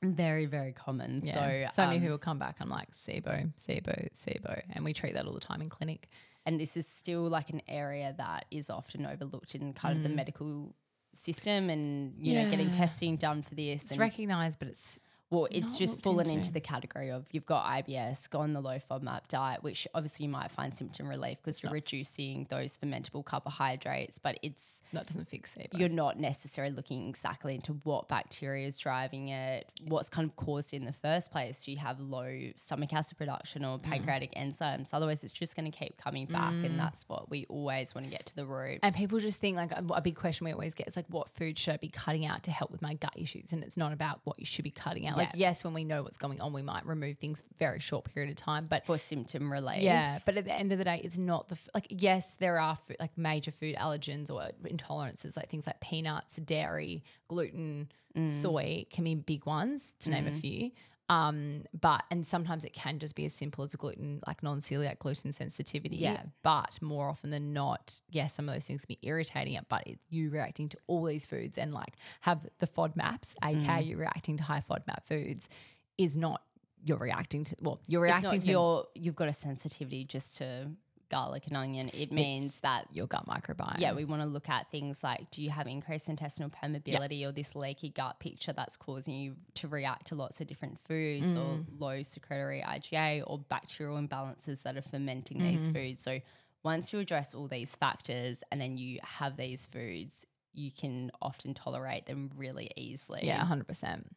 [0.02, 1.22] very very common.
[1.24, 1.32] Yeah.
[1.68, 2.56] So so many um, people come back.
[2.60, 6.08] I'm like SIBO, SIBO, SIBO, and we treat that all the time in clinic.
[6.44, 10.08] and this is still like an area that is often overlooked in kind of the
[10.08, 10.74] medical
[11.18, 12.68] system and you know getting.
[12.70, 14.98] Testing done for this It's recognised, but it's
[15.30, 16.36] Well, it's not just fallen into.
[16.36, 20.30] into the category of you've got IBS, gone the low FODMAP diet, which obviously you
[20.30, 25.54] might find symptom relief because you're reducing those fermentable carbohydrates, but it's that doesn't fix
[25.56, 25.68] it.
[25.74, 30.72] you're not necessarily looking exactly into what bacteria is driving it, what's kind of caused
[30.72, 31.64] it in the first place.
[31.64, 33.82] Do you have low stomach acid production or mm.
[33.82, 34.90] pancreatic enzymes?
[34.94, 36.76] Otherwise, it's just going to keep coming back, and mm.
[36.78, 38.78] that's what we always want to get to the root.
[38.82, 41.28] And people just think like a, a big question we always get is like, what
[41.28, 43.52] food should I be cutting out to help with my gut issues?
[43.52, 45.17] And it's not about what you should be cutting out.
[45.18, 47.80] Like, yes, when we know what's going on, we might remove things for a very
[47.80, 49.82] short period of time, but for symptom relief.
[49.82, 51.86] yeah, but at the end of the day, it's not the f- like.
[51.90, 57.04] Yes, there are food, like major food allergens or intolerances, like things like peanuts, dairy,
[57.28, 58.42] gluten, mm.
[58.42, 60.40] soy can be big ones to name a mm.
[60.40, 60.70] few.
[61.10, 64.98] Um, but and sometimes it can just be as simple as a gluten, like non-celiac
[64.98, 65.96] gluten sensitivity.
[65.96, 66.22] Yeah.
[66.42, 69.84] But more often than not, yes, some of those things can be irritating, it, but
[69.86, 73.86] it's you reacting to all these foods and like have the FODMAPs, aka Mm.
[73.86, 75.48] you reacting to high FODMAP foods,
[75.96, 76.42] is not
[76.84, 80.70] you're reacting to well, you're reacting to your you've got a sensitivity just to
[81.08, 81.90] garlic and onion.
[81.94, 83.78] It means that your gut microbiome.
[83.78, 87.32] yeah, we want to look at things like do you have increased intestinal permeability or
[87.32, 91.56] this leaky gut picture that's causing you to react to lots of different foods or
[91.58, 91.64] Mm.
[91.78, 95.72] low secretory IgA or bacterial imbalances that are fermenting these Mm-hmm.
[95.72, 96.02] foods.
[96.02, 96.20] So
[96.62, 101.54] once you address all these factors and then you have these foods, you can often
[101.54, 103.20] tolerate them really easily.
[103.24, 104.08] Yeah, hundred percent.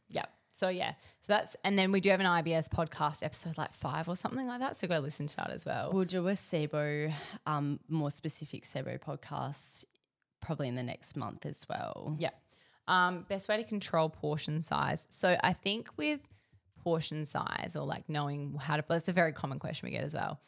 [0.61, 4.07] So yeah, so that's and then we do have an IBS podcast episode like five
[4.07, 4.77] or something like that.
[4.77, 5.89] So go listen to that as well.
[5.91, 7.11] We'll do a SIBO,
[7.47, 9.85] um, more specific SIBO podcast
[10.39, 12.15] probably in the next month as well.
[12.19, 12.29] Yeah.
[12.87, 15.07] Um, best way to control portion size.
[15.09, 16.21] So I think with
[16.83, 20.13] portion size or like knowing how to, that's a very common question we get as
[20.13, 20.39] well.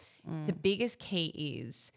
[0.45, 1.91] The biggest key is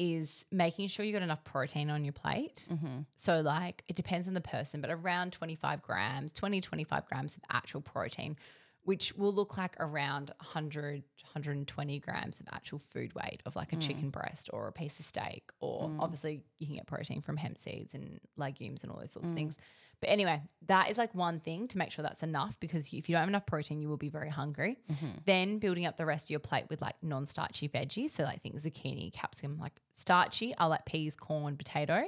[0.00, 2.66] is making sure you got enough protein on your plate.
[2.72, 3.00] Mm-hmm.
[3.16, 7.42] So like it depends on the person, but around 25 grams, 20, 25 grams of
[7.52, 8.36] actual protein,
[8.84, 13.76] which will look like around 100, 120 grams of actual food weight of like a
[13.76, 13.86] mm.
[13.86, 15.50] chicken breast or a piece of steak.
[15.60, 15.96] Or mm.
[16.00, 19.34] obviously you can get protein from hemp seeds and legumes and all those sorts of
[19.34, 19.36] mm.
[19.36, 19.58] things.
[20.00, 23.14] But anyway, that is like one thing to make sure that's enough because if you
[23.14, 24.78] don't have enough protein, you will be very hungry.
[24.90, 25.06] Mm-hmm.
[25.26, 28.10] Then building up the rest of your plate with like non starchy veggies.
[28.10, 32.04] So, like things zucchini, capsicum, like starchy are like peas, corn, potato.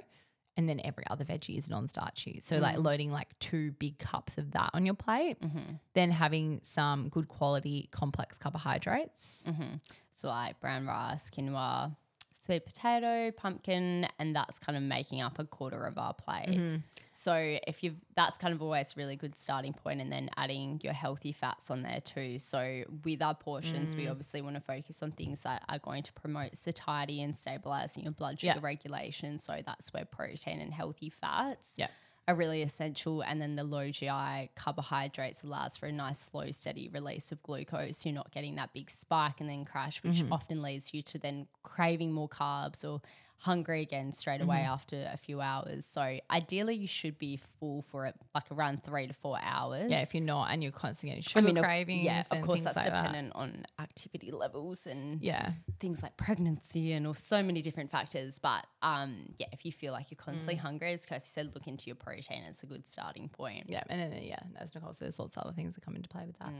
[0.54, 2.40] And then every other veggie is non starchy.
[2.42, 2.84] So, like mm.
[2.84, 5.40] loading like two big cups of that on your plate.
[5.40, 5.74] Mm-hmm.
[5.94, 9.44] Then having some good quality complex carbohydrates.
[9.46, 9.76] Mm-hmm.
[10.12, 11.96] So like brown rice, quinoa,
[12.44, 16.48] sweet potato, pumpkin, and that's kind of making up a quarter of our plate.
[16.48, 16.76] Mm-hmm.
[17.10, 17.34] So
[17.66, 20.92] if you've that's kind of always a really good starting point and then adding your
[20.92, 22.38] healthy fats on there too.
[22.38, 23.98] So with our portions, Mm.
[23.98, 28.04] we obviously want to focus on things that are going to promote satiety and stabilizing
[28.04, 28.54] your blood Yeah.
[28.54, 29.38] sugar regulation.
[29.38, 31.88] So that's where protein and healthy fats Yeah.
[32.32, 33.22] Are really essential.
[33.22, 38.04] And then the low GI carbohydrates allows for a nice, slow, steady release of glucose.
[38.04, 40.32] You're not getting that big spike and then crash, which Mm-hmm.
[40.32, 43.00] often leads you to then craving more carbs or
[43.42, 44.72] hungry again straight away Mm-hmm.
[44.72, 45.84] after a few hours.
[45.84, 49.90] So ideally, you should be full for it like around three to four hours.
[49.90, 52.04] Yeah, if you're not and you're constantly getting sugar of- cravings.
[52.04, 53.02] yeah, of course, that's like that.
[53.08, 55.52] dependent on activity levels and Yeah.
[55.80, 58.38] things like pregnancy and or so many different factors.
[58.38, 60.60] But um, yeah, if you feel like you're constantly Mm.
[60.60, 62.44] hungry, as Kirsty said, look into your protein.
[62.48, 63.66] It's a good starting point.
[63.68, 66.08] Yeah, and then yeah, as Nicole said, there's lots of other things that come into
[66.08, 66.52] play with that.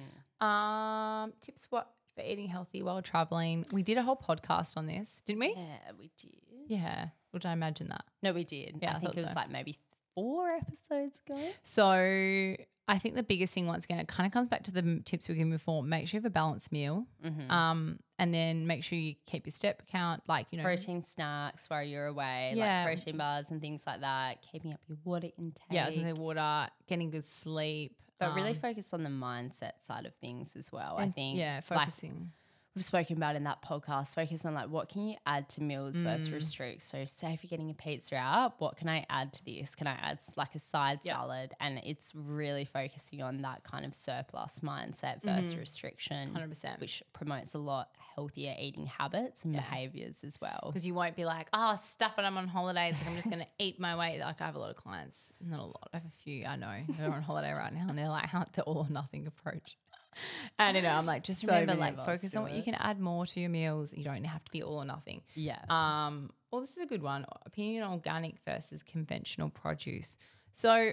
[0.42, 0.44] Mm.
[0.46, 3.64] Um, tips what for eating healthy while traveling.
[3.72, 5.54] We did a whole podcast on this, didn't we?
[5.56, 6.30] Yeah, we did.
[6.68, 7.08] Yeah.
[7.32, 8.04] Did I imagine that?
[8.22, 8.78] No, we did.
[8.82, 9.36] Yeah, I I think it was so.
[9.36, 9.76] like maybe
[10.14, 11.40] four episodes ago.
[11.62, 12.56] So
[12.88, 15.28] I think the biggest thing, once again, it kind of comes back to the tips
[15.28, 15.82] we given before.
[15.82, 17.50] Make sure you have a balanced meal, Mm-hmm.
[17.50, 20.22] um, and then make sure you keep your step count.
[20.28, 22.84] Like you know, Protein snacks while you're away, Yeah.
[22.84, 24.42] like protein bars and things like that.
[24.42, 25.62] Keeping up your water intake.
[25.70, 29.10] yeah, I was gonna say water, getting good sleep, but really um, focus on the
[29.10, 30.96] mindset side of things as well.
[30.98, 31.38] I think.
[31.38, 32.32] yeah, like, focusing.
[32.74, 36.00] We've spoken about in that podcast, focus on like what can you add to meals
[36.00, 36.32] versus Mm.
[36.34, 36.82] restrict.
[36.82, 39.74] So say if you're getting a pizza out, what can I add to this?
[39.74, 41.12] Can I add like a side Yeah.
[41.14, 41.52] salad?
[41.60, 46.80] And it's really focusing on that kind of surplus mindset versus restriction, 100%.
[46.80, 50.60] which promotes a lot healthier eating habits and behaviors as well.
[50.66, 52.22] because you won't be like, oh, stuff it.
[52.22, 52.96] I'm on holidays.
[52.98, 54.18] Like I'm just gonna eat my way.
[54.20, 55.88] Like I have a lot of clients, not a lot.
[55.92, 58.24] I have a few I know that are on holiday right now, and they're like,
[58.26, 59.76] how the all or nothing approach.
[60.58, 63.00] And you know, I'm like, just So remember, like, focus on what you can add
[63.00, 63.90] more to your meals.
[63.92, 65.22] You don't have to be all or nothing.
[65.34, 65.58] Yeah.
[65.70, 67.24] Um, well, this is a good one.
[67.46, 70.16] Opinion on organic versus conventional produce.
[70.52, 70.92] So,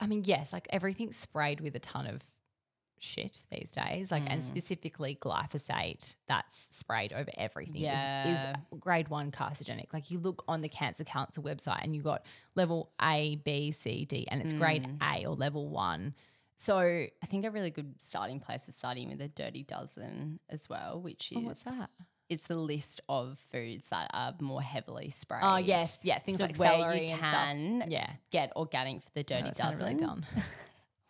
[0.00, 2.22] I mean, yes, like everything's sprayed with a ton of
[3.00, 4.10] shit these days.
[4.10, 4.46] Like, and Mm.
[4.46, 8.56] specifically glyphosate that's sprayed over everything is- Yeah.
[8.72, 9.92] is, grade one carcinogenic.
[9.92, 12.24] Like, you look on the Cancer Council website and you got
[12.56, 14.98] level A, B, C, D, and it's grade Mm.
[15.22, 16.14] A or level one.
[16.60, 20.68] So, I think a really good starting place is starting with a dirty dozen as
[20.68, 21.88] well, which is oh, what's that?
[22.28, 25.40] it's the list of foods that are more heavily sprayed.
[25.42, 26.00] Oh, yes.
[26.02, 26.18] Yeah.
[26.18, 27.32] Things So like where celery you and stuff.
[27.32, 28.10] can Yeah.
[28.30, 29.86] get organic for the dirty sounded dozen.
[29.86, 30.26] really done.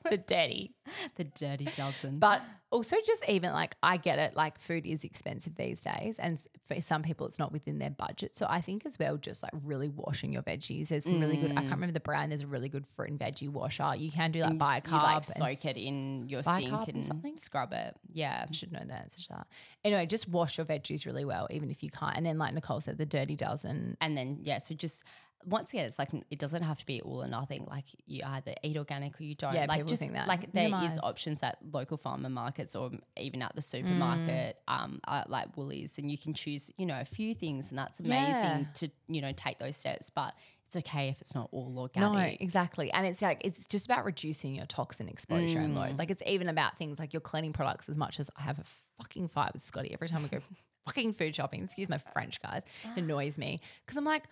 [0.10, 0.72] the dirty.
[1.16, 2.18] The dirty dozen.
[2.18, 6.18] But also, just even like, I get it, like, food is expensive these days.
[6.18, 8.36] And for some people, it's not within their budget.
[8.36, 10.88] So I think as well, just like really washing your veggies.
[10.88, 11.72] There's some really good, I can't mm.
[11.72, 13.94] remember the brand, there's a really good fruit and veggie washer.
[13.96, 14.86] You can do like And bicarb.
[14.90, 17.36] you like and soak it in your bicarb sink and and something?
[17.36, 17.96] scrub it.
[18.12, 18.44] Yeah.
[18.48, 19.46] I should know the answer to that.
[19.84, 22.16] Anyway, just wash your veggies really well, even if you can't.
[22.16, 23.96] And then, like Nicole said, the dirty dozen.
[24.00, 25.04] And then yeah, so just
[25.44, 27.64] once again, it's like it doesn't have to be all or nothing.
[27.70, 29.54] Like you either eat organic or you don't.
[29.54, 30.26] Yeah, like people just think that.
[30.28, 30.98] like there is Minimise.
[31.02, 34.72] options at local farmer markets or even at the supermarket, Mm.
[34.74, 38.00] um, uh, like Woolies, and you can choose, you know, a few things, and that's
[38.00, 38.64] amazing Yeah.
[38.74, 40.10] to you know take those steps.
[40.10, 40.34] But
[40.66, 42.12] it's okay if it's not all organic.
[42.12, 42.90] No, exactly.
[42.92, 45.78] And it's like it's just about reducing your toxin exposure and Mm.
[45.78, 45.98] load.
[45.98, 48.64] Like it's even about things like your cleaning products as much as I have a
[48.98, 50.40] fucking fight with Scotty every time we go
[50.86, 51.64] fucking food shopping.
[51.64, 52.62] Excuse my French guys.
[52.96, 53.60] It annoys me.
[53.86, 54.24] Because I'm like,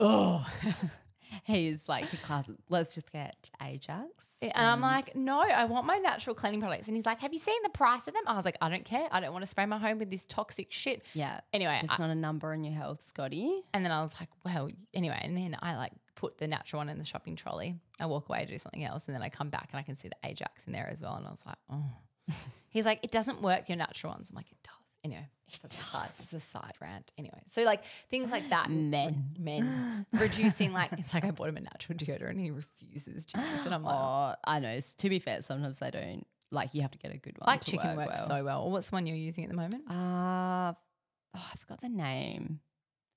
[0.00, 0.46] oh.
[1.44, 2.46] He's like the class.
[2.68, 4.06] Let's just get Ajax.
[4.42, 6.86] Eh, and I'm like, no, I want my natural cleaning products.
[6.88, 8.22] And he's like, have you seen the price of them?
[8.26, 9.08] I was like, I don't care.
[9.10, 11.02] I don't want to spray my home with this toxic shit.
[11.14, 11.40] Yeah.
[11.52, 13.62] Anyway, It's I- not a number on your health, Scotty.
[13.74, 15.18] And then I was like, well, anyway.
[15.22, 17.76] And then I like put the natural one in the shopping trolley.
[17.98, 19.04] I walk away to do something else.
[19.06, 21.14] And then I come back and I can see the Ajax in there as well.
[21.14, 22.34] And I was like, oh.
[22.68, 24.28] He's like, it doesn't work, your natural ones.
[24.30, 24.72] I'm like, it does.
[25.06, 25.28] Anyway,
[25.62, 27.12] that's a it's a side rant.
[27.16, 28.70] Anyway, so like things like that.
[28.70, 29.30] Men.
[29.38, 30.06] Men.
[30.12, 33.60] Reducing, like, it's like I bought him a natural deodorant and he refuses to use
[33.60, 33.66] it.
[33.66, 34.78] And I'm like, Oh, I know.
[34.98, 36.26] To be fair, sometimes they don't.
[36.52, 37.46] Like you have to get a good one.
[37.46, 38.28] like chicken work works well.
[38.28, 38.70] so well.
[38.70, 39.82] What's the one you're using at the moment?
[39.90, 40.72] Uh,
[41.34, 42.60] oh, I forgot the name.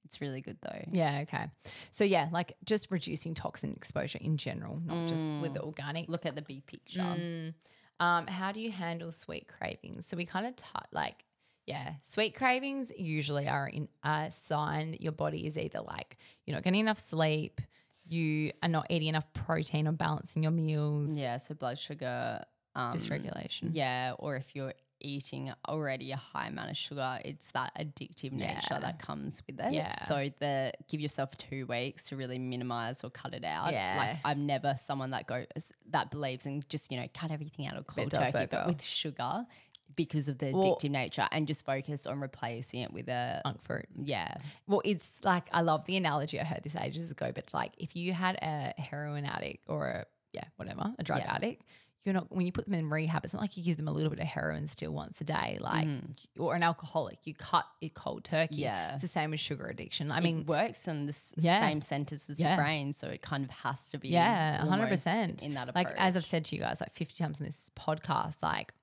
[0.05, 0.83] It's really good though.
[0.91, 1.45] Yeah, okay.
[1.91, 6.09] So yeah, like just reducing toxin exposure in general, not just with the organic.
[6.09, 7.01] Look at the big picture.
[7.01, 7.53] Mm.
[7.99, 10.07] Um, how do you handle sweet cravings?
[10.07, 11.25] So we kind of t- like,
[11.69, 16.55] yeah, sweet cravings usually are in a sign that your body is either like you're
[16.55, 17.61] not getting enough sleep,
[18.05, 22.43] you are not eating enough protein or balancing your meals, Yeah, so blood sugar
[22.75, 23.69] um, dysregulation.
[23.73, 28.67] Yeah, or if you're eating already a high amount of sugar, it's that addictive nature
[28.71, 28.79] Yeah.
[28.79, 29.71] that comes with it.
[29.73, 29.93] Yeah.
[30.07, 33.71] So the give yourself two weeks to really minimize or cut it out.
[33.71, 33.95] Yeah.
[33.97, 37.77] Like I'm never someone that goes that believes in just, you know, cut everything out
[37.77, 39.45] of cold turkey, but with sugar
[39.95, 43.61] because of the Well- addictive nature and just focus on replacing it with a monk
[43.61, 43.87] fruit.
[44.01, 44.35] yeah.
[44.67, 47.95] Well, it's like I love the analogy I heard this ages ago, but like if
[47.95, 51.33] you had a heroin addict or a yeah, whatever, a drug Yeah.
[51.35, 51.63] addict,
[52.03, 53.91] you're not when you put them in rehab, it's not like you give them a
[53.91, 56.41] little bit of heroin still once a day, like Mm-hmm.
[56.41, 57.25] or an alcoholic.
[57.27, 58.55] You cut it cold turkey.
[58.57, 58.93] Yeah.
[58.93, 60.11] It's the same with sugar addiction.
[60.11, 61.59] I I mean, works on the s- Yeah.
[61.59, 62.55] same centers as Yeah.
[62.55, 65.43] the brain, so it kind of has to be yeah, hundred percent.
[65.43, 65.87] in that approach.
[65.87, 68.73] Like as I've said to you guys like fifty times in this podcast, like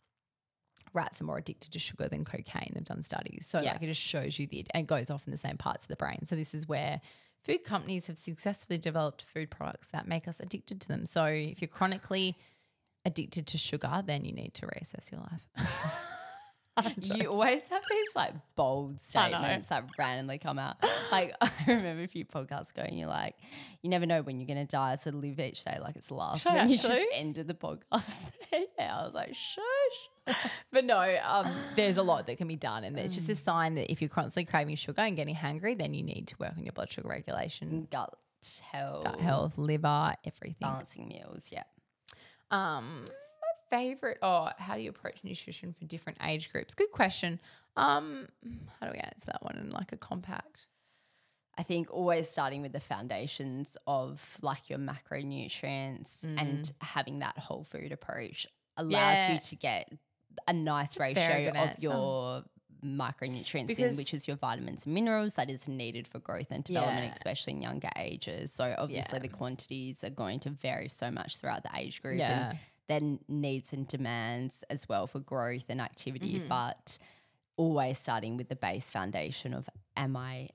[0.97, 2.73] rats are more addicted to sugar than cocaine.
[2.75, 3.47] They've done studies.
[3.49, 3.73] So Yeah.
[3.75, 5.89] like it just shows you the and it goes off in the same parts of
[5.89, 6.25] the brain.
[6.25, 7.01] So this is where
[7.45, 11.07] food companies have successfully developed food products that make us addicted to them.
[11.07, 12.37] So if you're chronically
[13.05, 15.47] addicted to sugar, then you need to reassess your life.
[17.01, 20.77] you always have these like bold statements that randomly come out.
[21.11, 23.35] Like I remember a few podcasts ago, and you're like,
[23.83, 26.43] you never know when you're gonna die, so live each day like it's the last.
[26.43, 28.21] Should and then you just ended the podcast.
[28.79, 30.37] yeah, I was like, shush.
[30.73, 33.75] but no, um, there's a lot that can be done, and it's just a sign
[33.77, 36.65] that if you're constantly craving sugar and getting hungry, then you need to work on
[36.65, 38.15] your blood sugar regulation, Gut
[38.73, 40.57] health, gut health, liver, everything.
[40.61, 41.51] balancing meals.
[41.53, 41.65] Yeah.
[42.51, 43.05] Um,
[43.71, 44.19] favorite.
[44.23, 46.75] Oh, how do you approach nutrition for different age groups?
[46.75, 47.41] Good question.
[47.77, 48.29] Um,
[48.81, 50.67] how do we answer that one in like a compact?
[51.59, 57.65] I think always starting with the foundations of like your macronutrients and having that whole
[57.65, 59.33] food approach allows Yeah.
[59.35, 59.91] you to get
[60.47, 61.77] a nice ratio of answer.
[61.81, 62.45] your
[62.85, 66.63] micronutrients Because- in which is your vitamins and minerals that is needed for growth and
[66.63, 67.13] development Yeah.
[67.15, 69.21] especially in younger ages so obviously Yeah.
[69.23, 72.51] the quantities are going to vary so much throughout the age group Yeah.
[72.51, 76.49] and then needs and demands as well for growth and activity Mm-hmm.
[76.49, 76.99] but
[77.57, 80.51] always starting with the base foundation of am I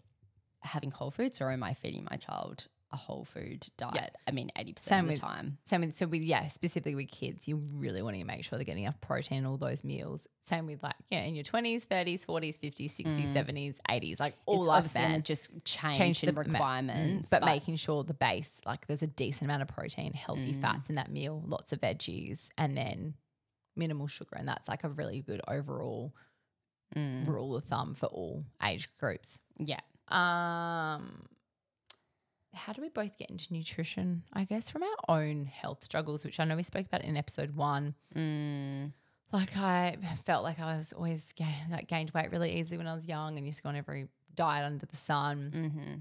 [0.61, 4.15] having whole foods or am I feeding my child a whole food diet?
[4.27, 5.57] I mean, 80% Same of the with- time.
[5.63, 8.65] Same with so with yeah, specifically with kids, you really want to make sure they're
[8.65, 10.27] getting enough protein in all those meals.
[10.41, 14.65] Same with like yeah, in your twenties, thirties, forties, fifties, sixties, seventies, eighties, like all
[14.67, 14.79] Mm.
[14.83, 15.23] it's going lifespan.
[15.23, 17.29] just change, change the ma- requirements.
[17.29, 20.61] but, making sure the base like there's a decent amount of protein, healthy Mm.
[20.61, 23.13] fats in that meal, lots of veggies, and then
[23.75, 26.13] minimal sugar, and that's like a really good overall
[26.93, 29.39] Mm, rule of thumb for all age groups.
[29.57, 29.79] yeah.
[30.09, 31.25] Um,
[32.53, 34.23] how do we both get into nutrition?
[34.33, 37.55] I guess from our own health struggles, which I know we spoke about in episode
[37.55, 37.95] one.
[38.15, 38.91] Mm,
[39.31, 41.33] Like I felt like I was always
[41.69, 44.07] like gained weight really easily when I was young, and used to go on every
[44.35, 45.51] diet under the sun.
[45.73, 45.93] hmm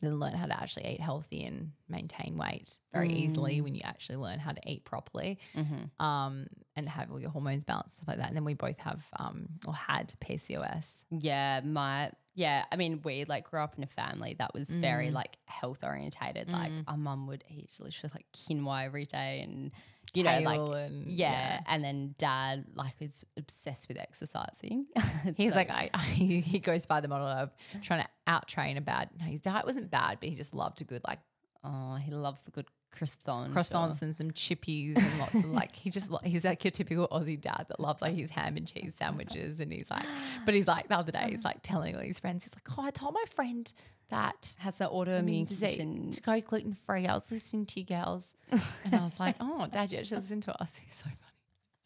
[0.00, 4.16] Then learn how to actually eat healthy and maintain weight very easily when you actually
[4.16, 5.38] learn how to eat properly.
[5.54, 8.28] hmm Um, and have all your hormones balanced stuff like that.
[8.28, 11.04] And then we both have um or had PCOS.
[11.10, 12.64] Yeah, my yeah.
[12.72, 15.12] I mean, we like grew up in a family that was very Mm.
[15.20, 16.48] like health orientated.
[16.50, 19.70] Like our mum would eat delicious like quinoa every day, and
[20.14, 21.30] you know, Hail like and- yeah.
[21.30, 21.60] yeah.
[21.66, 24.86] And then dad like is obsessed with exercising.
[25.36, 27.50] He's So- like, I, I, he goes by the model of
[27.82, 29.10] trying to out train a bad.
[29.18, 31.20] No, his diet wasn't bad, but he just loved a good like
[31.62, 33.50] oh, he loves the good croissant.
[33.50, 37.08] or- croissants and some chippies and lots of like he just he's like your typical
[37.08, 40.04] Aussie dad that loves like his ham and cheese sandwiches and he's like
[40.44, 41.44] but he's like the other day he's um.
[41.44, 43.72] like telling all his friends he's like oh I told my friend
[44.10, 46.10] that has that immune autoimmune disease condition.
[46.10, 49.66] to go gluten free I was listening to you girls and I was like oh
[49.70, 51.16] dad you actually listen to us he's so funny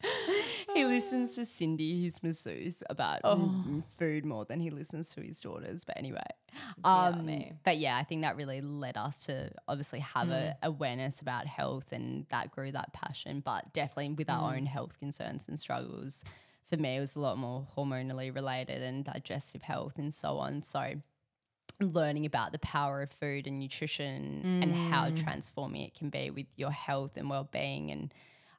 [0.75, 5.39] He listens to Cindy, his masseuse, about mm, food more than he listens to his
[5.39, 5.85] daughters.
[5.85, 6.25] But anyway,
[6.83, 7.31] um,
[7.63, 11.93] but yeah, I think that really led us to obviously have a awareness about health,
[11.93, 13.41] and that grew that passion.
[13.45, 16.25] But definitely with our own health concerns and struggles,
[16.69, 20.61] for me, it was a lot more hormonally related and digestive health and so on.
[20.61, 20.95] So
[21.79, 26.47] learning about the power of food and nutrition and how transforming it can be with
[26.57, 28.13] your health and well-being and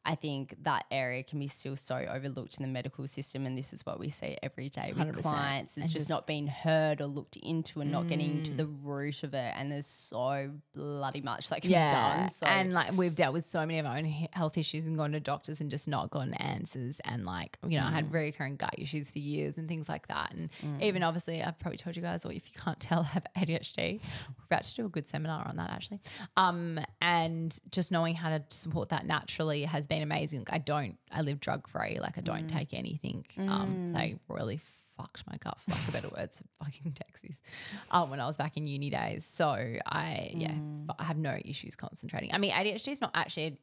[0.07, 3.73] I think that area can be still so overlooked in the medical system and this
[3.73, 5.21] is what we see every day with 100%.
[5.23, 8.67] clients it's just, just- not being heard or looked into and not getting to the
[8.67, 12.93] root of it and there's so bloody much that can be done so and like
[12.93, 15.71] we've dealt with so many of our own health issues and gone to doctors and
[15.71, 17.01] just not gotten answers.
[17.05, 17.93] And like, you know, I Mm.
[17.95, 20.33] had recurring gut issues for years and things like that.
[20.35, 20.51] And
[20.83, 24.01] even obviously, I've probably told you guys, or if you can't tell, I have ADHD.
[24.39, 26.01] We're about to do a good seminar on that actually.
[26.37, 30.41] Um, and just knowing how to support that naturally has been amazing.
[30.41, 31.99] Like, I don't, I live drug free.
[32.01, 32.49] Like I don't Mm.
[32.49, 33.25] take anything.
[33.39, 34.61] Um, they really
[34.97, 37.37] fucked my gut for lack of better words, fucking dexies,
[37.91, 39.25] um, when I was back in uni days.
[39.27, 40.95] So I, yeah, Mm.
[40.99, 42.33] I have no issues concentrating.
[42.35, 43.59] I mean, ADHD is not actually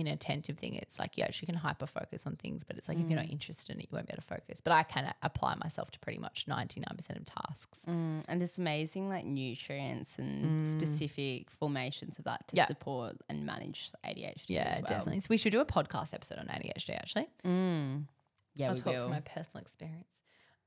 [0.00, 0.74] inattentive thing.
[0.74, 3.22] It's like you actually can hyper focus on things, but it's like if you're Mm.
[3.24, 4.60] not interested in it, you won't be able to focus.
[4.60, 7.80] But I can apply myself to pretty much 99% of tasks.
[7.86, 12.58] Mm, and there's amazing like nutrients and specific formations of that to Mm.
[12.58, 12.66] Yeah.
[12.66, 14.80] support and manage ADHD Yeah, well.
[14.82, 15.20] definitely.
[15.20, 17.28] So we should do a podcast episode on ADHD actually.
[17.44, 18.06] Mm.
[18.54, 19.02] Yeah, I'll we talk will.
[19.04, 20.08] from my personal experience.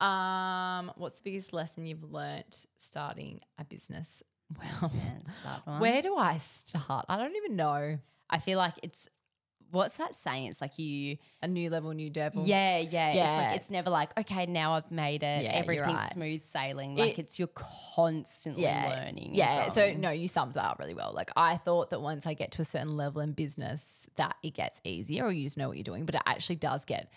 [0.01, 4.21] Um, what's the biggest lesson you've learnt starting a business?
[4.59, 4.91] Well,
[5.65, 5.79] one.
[5.79, 7.05] where do I start?
[7.09, 7.97] I don't even know.
[8.29, 9.07] I feel like it's
[9.73, 10.45] what's that saying?
[10.45, 12.45] It's like you A new level, new devil.
[12.45, 13.07] Yeah, yeah.
[13.09, 13.37] It's Yeah.
[13.37, 15.43] like it's never like, okay, now I've made it.
[15.43, 16.11] Yeah, Everything's right.
[16.13, 16.95] smooth sailing.
[16.95, 19.27] Like It- it's you're constantly learning.
[19.27, 19.69] and Yeah.
[19.69, 21.11] So no, you sums that up really well.
[21.13, 24.51] Like I thought that once I get to a certain level in business that it
[24.53, 27.11] gets easier or you just know what you're doing, but it actually does get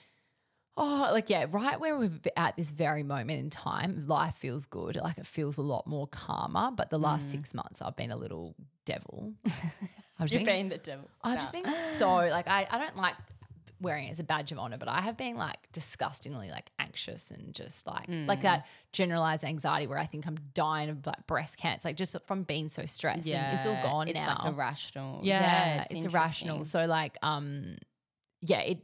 [0.79, 4.97] Oh, like yeah, right where we're at this very moment in time, life feels good.
[4.97, 6.71] Like it feels a lot more calmer.
[6.71, 7.03] But the Mm.
[7.05, 8.55] last six months, I've been a little
[8.85, 9.33] devil.
[10.19, 11.09] I've just You've been, the devil.
[11.23, 13.15] I've just been so like I, I don't like
[13.81, 17.31] wearing it as a badge of honor, but I have been like disgustingly like anxious
[17.31, 18.27] and just like Mm.
[18.27, 22.17] like that generalized anxiety where I think I'm dying of like breast cancer, like just
[22.27, 23.31] from being so stressed.
[23.31, 24.41] and it's all gone it's now.
[24.43, 25.21] like irrational.
[25.23, 26.11] yeah, it's, interesting.
[26.49, 26.65] irrational.
[26.65, 27.77] So like um
[28.41, 28.79] yeah, it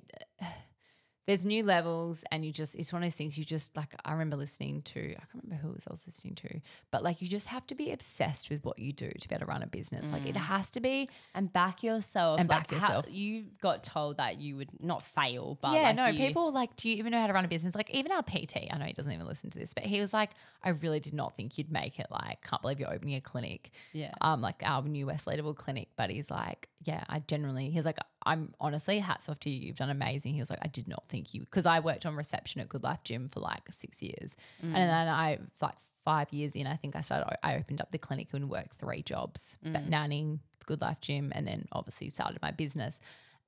[1.26, 4.12] there's new levels and you just it's one of those things you just like I
[4.12, 6.60] remember listening to I can't remember who it was I was listening to,
[6.90, 9.46] but like you just have to be obsessed with what you do to be able
[9.46, 10.10] to run a business.
[10.10, 12.40] Like it has to be and back yourself.
[12.40, 13.06] And like back yourself.
[13.06, 16.50] How, you got told that you would not fail, but yeah, like no, you- people
[16.52, 17.74] like, do you even know how to run a business?
[17.74, 20.12] Like, even our PT, I know he doesn't even listen to this, but he was
[20.12, 20.30] like,
[20.64, 22.06] I really did not think you'd make it.
[22.10, 23.70] Like, can't believe you're opening a clinic.
[23.92, 24.12] Yeah.
[24.20, 25.88] Um, like our new West Leederville clinic.
[25.96, 29.66] But he's like, yeah, I generally, he's like, I'm honestly, hats off to you.
[29.66, 30.34] You've done amazing.
[30.34, 32.82] He was like, I did not think you, because I worked on reception at Good
[32.82, 34.34] Life Gym for like six years.
[34.60, 34.74] And mm.
[34.74, 38.28] then I, like, five years in, I think I started, I opened up the clinic
[38.32, 39.90] and worked three jobs, but mm.
[39.90, 42.98] nannying, Good Life Gym, and then obviously started my business.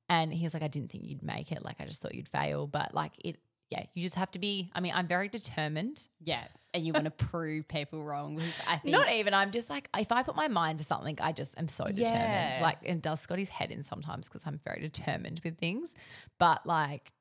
[0.08, 1.64] And he was like, I didn't think you'd make it.
[1.64, 2.66] Like, I just thought you'd fail.
[2.66, 3.38] But like, it,
[3.70, 4.70] yeah, you just have to be.
[4.74, 6.08] I mean, I'm very determined.
[6.20, 6.44] yeah,
[6.74, 9.32] and you want to prove people wrong, which I think Not even.
[9.32, 12.02] I'm just like, if I put my mind to something, I just am so determined.
[12.10, 12.58] Yeah.
[12.60, 15.94] Like, and it does Scotty's head in sometimes because I'm very determined with things.
[16.38, 17.12] But like,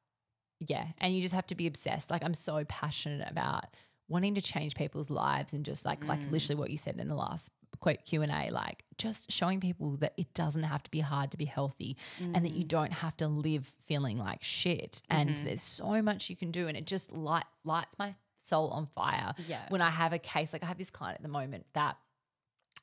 [0.60, 2.10] yeah, and you just have to be obsessed.
[2.10, 3.66] Like, I'm so passionate about
[4.10, 6.32] wanting to change people's lives and just like, like mm.
[6.32, 9.98] literally what you said in the last quote Q and A, like just showing people
[9.98, 12.70] that it doesn't have to be hard to be healthy and that you mm.
[12.70, 15.04] don't have to live feeling like shit.
[15.10, 15.46] And mm-hmm.
[15.46, 19.34] there's so much you can do, and it just light lights my soul on fire.
[19.48, 19.62] Yeah.
[19.70, 21.98] When I have a case, like I have this client at the moment that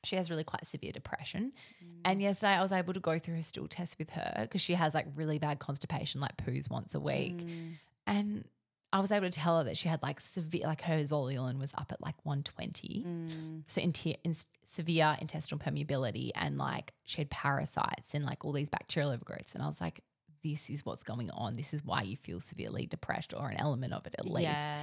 [0.03, 1.53] she has really quite severe depression.
[2.03, 2.23] And mm.
[2.23, 4.93] yesterday I was able to go through her stool test with her because she has
[4.93, 7.37] like really bad constipation, like poos once a week.
[7.37, 7.73] Mm.
[8.07, 8.45] And
[8.91, 11.71] I was able to tell her that she had like severe, like her zonulin was
[11.77, 13.05] up at like 120.
[13.07, 13.63] Mm.
[13.67, 13.93] So in,
[14.23, 14.35] in
[14.65, 19.53] severe intestinal permeability and like she had parasites and like all these bacterial overgrowths.
[19.53, 20.01] And I was like,
[20.43, 21.53] this is what's going on.
[21.53, 24.45] This is why you feel severely depressed or an element of it at least.
[24.45, 24.79] Yeah.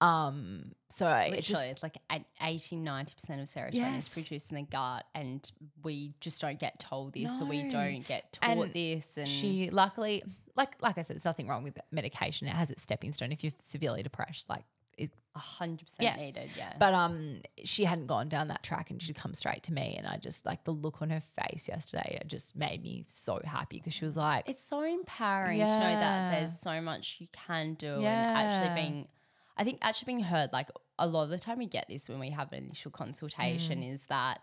[0.00, 4.06] Um, so it Literally, just it's like an 80, 90% of serotonin Yes.
[4.06, 5.50] is produced in the gut, and
[5.82, 9.16] we just don't get told this, or we don't get taught And this.
[9.16, 10.22] And she luckily,
[10.56, 12.46] like like I said, there's nothing wrong with medication.
[12.48, 14.48] It has its stepping stone if you're severely depressed.
[14.48, 14.64] Like
[14.98, 16.16] it, a hundred percent Yeah.
[16.16, 16.74] needed, yeah.
[16.78, 20.06] but um, she hadn't gone down that track, and she'd come straight to me, and
[20.06, 22.18] I just like the look on her face yesterday.
[22.20, 25.94] It just made me so happy because she was like, it's so empowering to know
[25.98, 29.08] that there's so much you can do and actually being
[29.56, 32.18] I think actually being heard like a lot of the time we get this when
[32.18, 33.92] we have an initial consultation Mm.
[33.92, 34.40] is that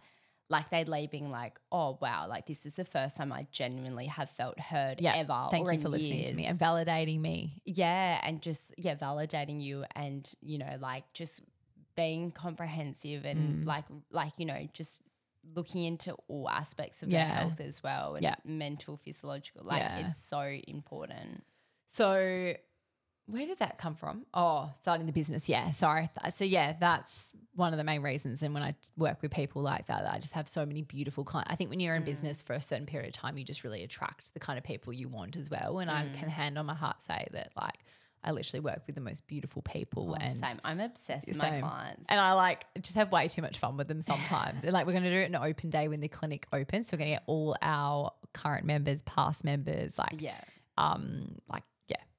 [0.49, 4.07] like they leave being like, oh wow, like this is the first time I genuinely
[4.07, 5.47] have felt heard yeah, ever.
[5.49, 7.62] thank or you in for listening to me and validating me.
[7.66, 11.41] yeah, and just yeah, validating you and you know like just
[11.95, 13.32] being comprehensive Mm.
[13.32, 15.01] and like like you know just
[15.55, 18.36] looking into all aspects of their health as well and Yeah.
[18.45, 20.05] mental physiological like Yeah.
[20.05, 21.43] it's so important
[21.89, 22.53] So
[23.28, 24.26] where did that come from?
[24.34, 25.47] Oh, starting the business.
[25.47, 26.09] Yeah, sorry.
[26.34, 28.41] So yeah, that's one of the main reasons.
[28.43, 31.51] And when I work with people like that, I just have so many beautiful clients.
[31.51, 33.84] I think when you're in business for a certain period of time, you just really
[33.84, 35.80] attract the kind of people you want as well.
[35.80, 37.78] And I can hand on my heart say that like
[38.24, 41.59] I literally work with the most beautiful people Oh, and same i'm obsessed with my
[41.59, 44.63] clients And I like just have way too much fun with them sometimes.
[44.63, 46.88] and like we're gonna do it an open day when the clinic opens.
[46.89, 50.39] So we're gonna get all our current members, past members, like yeah
[50.78, 51.63] um like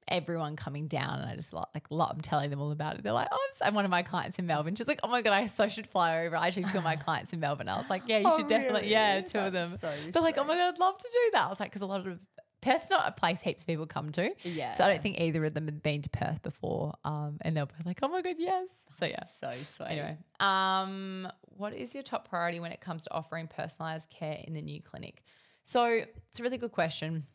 [0.07, 3.03] everyone coming down and I just like like love I'm telling them all about it.
[3.03, 5.33] They're like, oh, I'm one of my clients in Melbourne, she's like, oh my god,
[5.33, 6.35] I so should fly over.
[6.35, 7.69] I actually two of my clients in Melbourne.
[7.69, 9.23] I was like, yeah, you Oh, should definitely, yeah, really?
[9.25, 9.69] two of them.
[9.69, 11.45] So They're like, oh my god, I'd love to do that.
[11.45, 12.19] I was like, because a lot of
[12.61, 14.31] Perth's not a place heaps of people come to.
[14.43, 16.93] yeah So I don't think either of them had been to Perth before.
[17.03, 18.69] Um, and they'll be like, oh my god, yes.
[18.99, 19.23] So yeah.
[19.25, 21.27] so sweet Anyway, um,
[21.57, 24.81] what is your top priority when it comes to offering personalized care in the new
[24.81, 25.23] clinic?
[25.65, 27.25] So it's a really good question.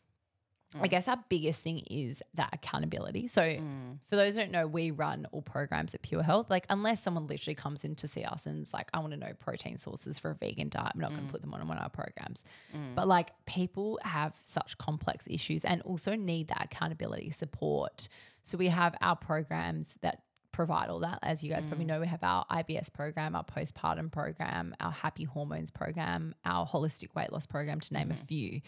[0.79, 3.27] I guess our biggest thing is that accountability.
[3.27, 3.97] So Mm.
[4.05, 6.49] for those who don't know, we run all programs at Pure Health.
[6.49, 9.17] Like unless someone literally comes in to see us and is like, I want to
[9.17, 11.31] know protein sources for a vegan diet, I'm not going to mm.
[11.31, 12.43] put them on one of our programs.
[12.75, 12.95] Mm.
[12.95, 18.07] But like people have such complex issues and also need that accountability support.
[18.43, 21.19] So we have our programs that provide all that.
[21.23, 21.89] As you guys probably mm.
[21.89, 27.15] know, we have our IBS program, our postpartum program, our happy hormones program, our holistic
[27.15, 28.23] weight loss program, to name a mm-hmm.
[28.25, 28.61] few.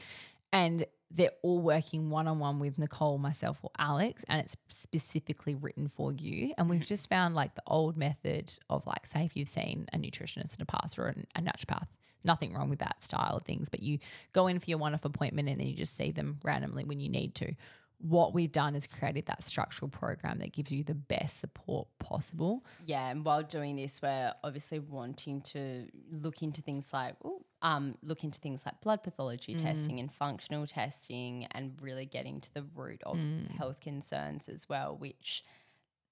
[0.54, 5.55] And they're all working one on one with Nicole, myself, or Alex, and it's specifically
[5.55, 6.53] written for you.
[6.57, 9.97] And we've just found like the old method of like, say, if you've seen a
[9.97, 11.88] nutritionist and a pastor or a naturopath,
[12.24, 13.99] nothing wrong with that style of things, but you
[14.34, 16.99] go in for your one off appointment and then you just see them randomly when
[16.99, 17.53] you need to.
[18.02, 22.66] What we've done is created that structural program that gives you the best support possible.
[22.86, 27.95] Yeah, and while doing this, we're obviously wanting to look into things like ooh, um,
[28.02, 29.62] look into things like blood pathology Mm.
[29.62, 33.52] testing and functional testing, and really getting to the root of Mm.
[33.58, 35.43] health concerns as well, which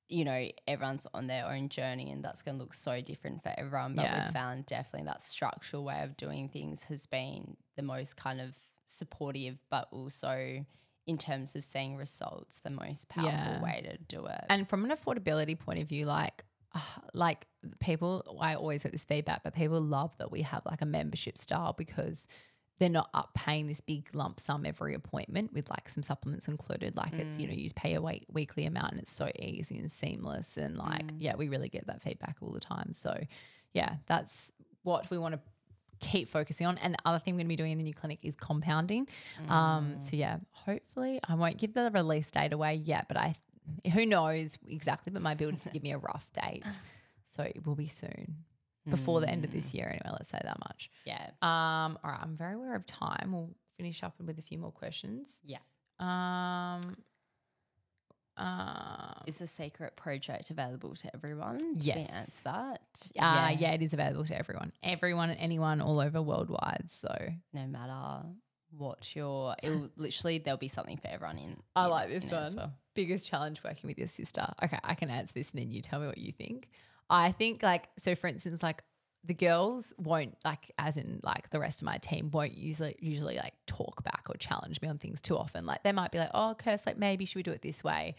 [0.09, 3.51] you know everyone's on their own journey, and that's going to look so different for
[3.57, 3.95] everyone.
[3.95, 4.23] But Yeah.
[4.25, 8.59] we've found definitely that structural way of doing things has been the most kind of
[8.85, 10.65] supportive, but also
[11.10, 13.62] in terms of seeing results, the most powerful Yeah.
[13.62, 14.45] way to do it.
[14.47, 16.45] And from an affordability point of view, like,
[16.76, 16.80] uh,
[17.16, 17.47] like
[17.80, 21.36] people, I always get this feedback, but people love that we have like a membership
[21.39, 22.28] style because
[22.78, 26.95] they're not up paying this big lump sum every appointment with like some supplements included.
[26.95, 29.80] Like it's, you know, you just pay a week, weekly amount and it's so easy
[29.80, 30.57] and seamless.
[30.57, 32.93] And like, yeah, we really get that feedback all the time.
[32.93, 33.20] So
[33.74, 34.51] yeah, that's
[34.84, 35.41] what we want to
[35.99, 36.77] keep focusing on.
[36.79, 39.07] And the other thing we're going to be doing in the new clinic is compounding.
[39.47, 43.35] Um, so yeah, hopefully I won't give the release date away yet, but I,
[43.93, 46.65] who knows exactly, but my be able to give me a rough date.
[47.35, 48.37] So it will be soon
[48.89, 50.09] before the end of this year anyway.
[50.13, 50.89] Let's say that much.
[51.05, 52.19] yeah, Um, all right.
[52.21, 53.31] I'm very aware of time.
[53.31, 55.27] We'll finish up with a few more questions.
[55.45, 55.59] yeah.
[55.99, 56.95] Um,
[58.39, 61.57] um, Is the secret project available to everyone?
[61.57, 61.95] Did Yes.
[61.97, 62.81] we answer that?
[63.19, 66.85] uh, yeah, it is available to everyone, everyone and anyone all over worldwide.
[66.89, 67.13] So
[67.53, 68.25] No matter
[68.71, 71.57] what your, it'll literally there'll be something for everyone in.
[71.75, 72.55] I in- like this one.
[72.55, 72.73] well.
[72.95, 74.45] Biggest challenge working with your sister.
[74.63, 76.69] Okay, I can answer this and then you tell me what you think.
[77.09, 78.83] I think like so for instance, like
[79.30, 83.38] the girls won't like as in like the rest of my team won't usually usually
[83.38, 85.65] like talk back or challenge me on things too often.
[85.65, 88.15] Like they might be like, oh Kirst, like maybe should we do it this way?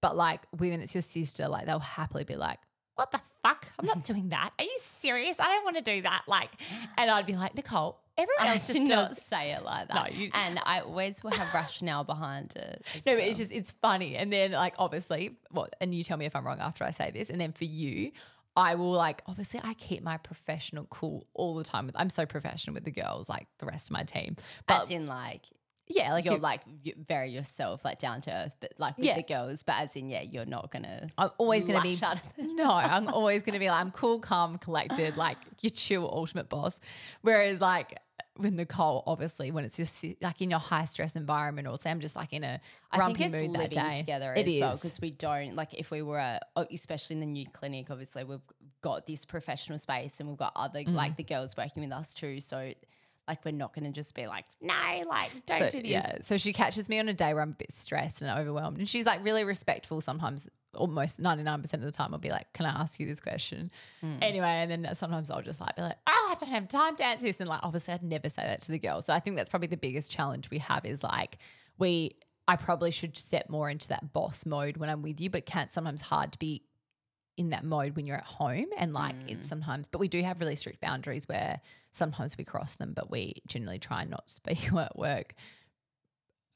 [0.00, 2.58] But like when it's your sister, like they'll happily be like,
[2.94, 3.68] what the fuck?
[3.78, 4.50] I'm not doing that.
[4.58, 5.38] Are you serious?
[5.38, 6.22] I don't want to do that.
[6.26, 6.50] Like,
[6.96, 9.94] and I'd be like, Nicole, everyone else did just not does say it like No,
[9.96, 10.14] that.
[10.14, 12.82] you- and I always will have rationale behind it.
[13.06, 14.16] No, but it's just it's funny.
[14.16, 17.10] And then like obviously, what and you tell me if I'm wrong after I say
[17.10, 17.28] this.
[17.28, 18.12] And then for you,
[18.56, 21.90] I will like obviously I keep my professional cool all the time.
[21.94, 24.36] I'm so professional with the girls, like the rest of my team.
[24.66, 25.42] But as in like
[25.88, 26.62] yeah, like you're you- like
[27.06, 29.14] very yourself, like down to earth, but like with Yeah.
[29.14, 29.62] the girls.
[29.62, 31.08] But as in, yeah, you're not gonna.
[31.16, 32.72] I'm always to be lash out at no.
[32.72, 36.80] I'm always to be like I'm cool, calm, collected, like your chill ultimate boss.
[37.22, 37.98] Whereas like
[38.38, 42.00] with Nicole, obviously when it's just like in your high stress environment, or say I'm
[42.00, 42.60] just like in a
[42.92, 43.98] grumpy think it's mood that living day.
[44.00, 46.40] together It as well because we don't like if we were a,
[46.72, 47.90] especially in the new clinic.
[47.90, 48.40] Obviously, we've
[48.82, 50.94] got this professional space and we've got other Mm.
[50.94, 52.40] like the girls working with us too.
[52.40, 52.72] So
[53.28, 54.74] like we're not going to just be like no,
[55.08, 55.90] like don't so, do this.
[55.90, 56.16] Yeah.
[56.22, 58.78] So she catches me on a day where I'm a bit stressed and overwhelmed.
[58.78, 62.12] And she's like really respectful sometimes, almost 99% of the time.
[62.12, 63.70] I'll be like, Can I ask you this question?
[64.00, 64.16] Hmm.
[64.22, 67.04] Anyway, and then sometimes I'll just like be like, Oh, I don't have time to
[67.04, 67.40] answer this.
[67.40, 69.02] And like, obviously, I'd never say that to the girl.
[69.02, 71.38] So I think that's probably the biggest challenge we have is like,
[71.78, 72.12] we,
[72.48, 75.72] I probably should step more into that boss mode when I'm with you, but can't
[75.72, 76.62] sometimes hard to be
[77.36, 79.32] in that mode when you're at home and like Mm.
[79.32, 81.60] it's sometimes but we do have really strict boundaries where
[81.96, 85.34] sometimes we cross them but we generally try not to speak at work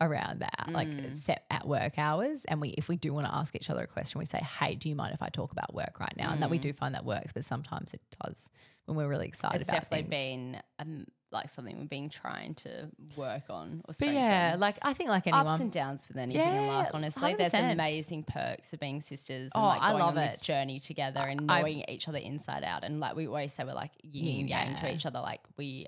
[0.03, 1.15] around that like Mm.
[1.15, 3.87] set at work hours and we if we do want to ask each other a
[3.87, 6.41] question we say hey do you mind if i talk about work right now and
[6.43, 8.49] that we do find that works but sometimes it does
[8.87, 9.61] when we're really excited Mm.
[9.61, 10.57] it's definitely things.
[10.57, 14.93] been um, like something we've been trying to work on or but yeah like i
[14.93, 16.91] think like anyone ups and downs with anything in life.
[16.93, 17.73] Honestly, there's 100%.
[17.73, 20.45] amazing perks of being sisters and Oh, like I love on this it.
[20.45, 22.83] journey together and I- knowing each other inside out.
[22.85, 25.21] And like we always say, we're like yin and yang to each other.
[25.21, 25.87] Like we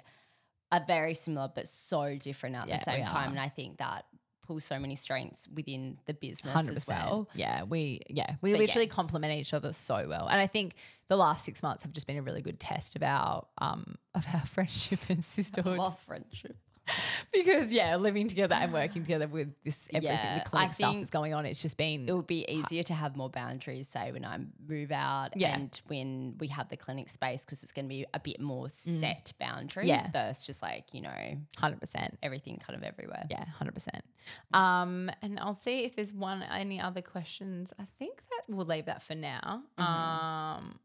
[0.70, 3.30] are very similar but so different at Yeah, the same time.
[3.30, 4.04] And I think that
[4.52, 7.28] pulls so many strengths within the business Hundred as well.
[7.34, 8.66] Yeah, we yeah we But yeah.
[8.66, 10.74] literally complement each other so well, and I think
[11.08, 14.26] the last six months have just been a really good test of our um of
[14.34, 15.78] our friendship and sisterhood.
[15.78, 16.56] Love friendship.
[17.32, 21.10] because yeah, living together and working together with this everything Yeah, the clinic stuff that's
[21.10, 24.24] going on, it's just been It would be easier to have more boundaries, say when
[24.24, 25.54] I move out Yeah.
[25.54, 28.68] and when we have the clinic space, because it's going to be a bit more
[28.68, 30.14] set boundaries Mm.
[30.14, 30.26] Yeah.
[30.28, 32.18] versus just like, you know, hundred percent.
[32.22, 33.26] everything kind of everywhere.
[33.30, 34.04] Yeah, hundred percent.
[34.52, 37.72] Um, and I'll see if there's one any other questions.
[37.78, 39.62] I think that we'll leave that for now.
[39.78, 39.82] Mm-hmm.
[39.82, 40.80] Um,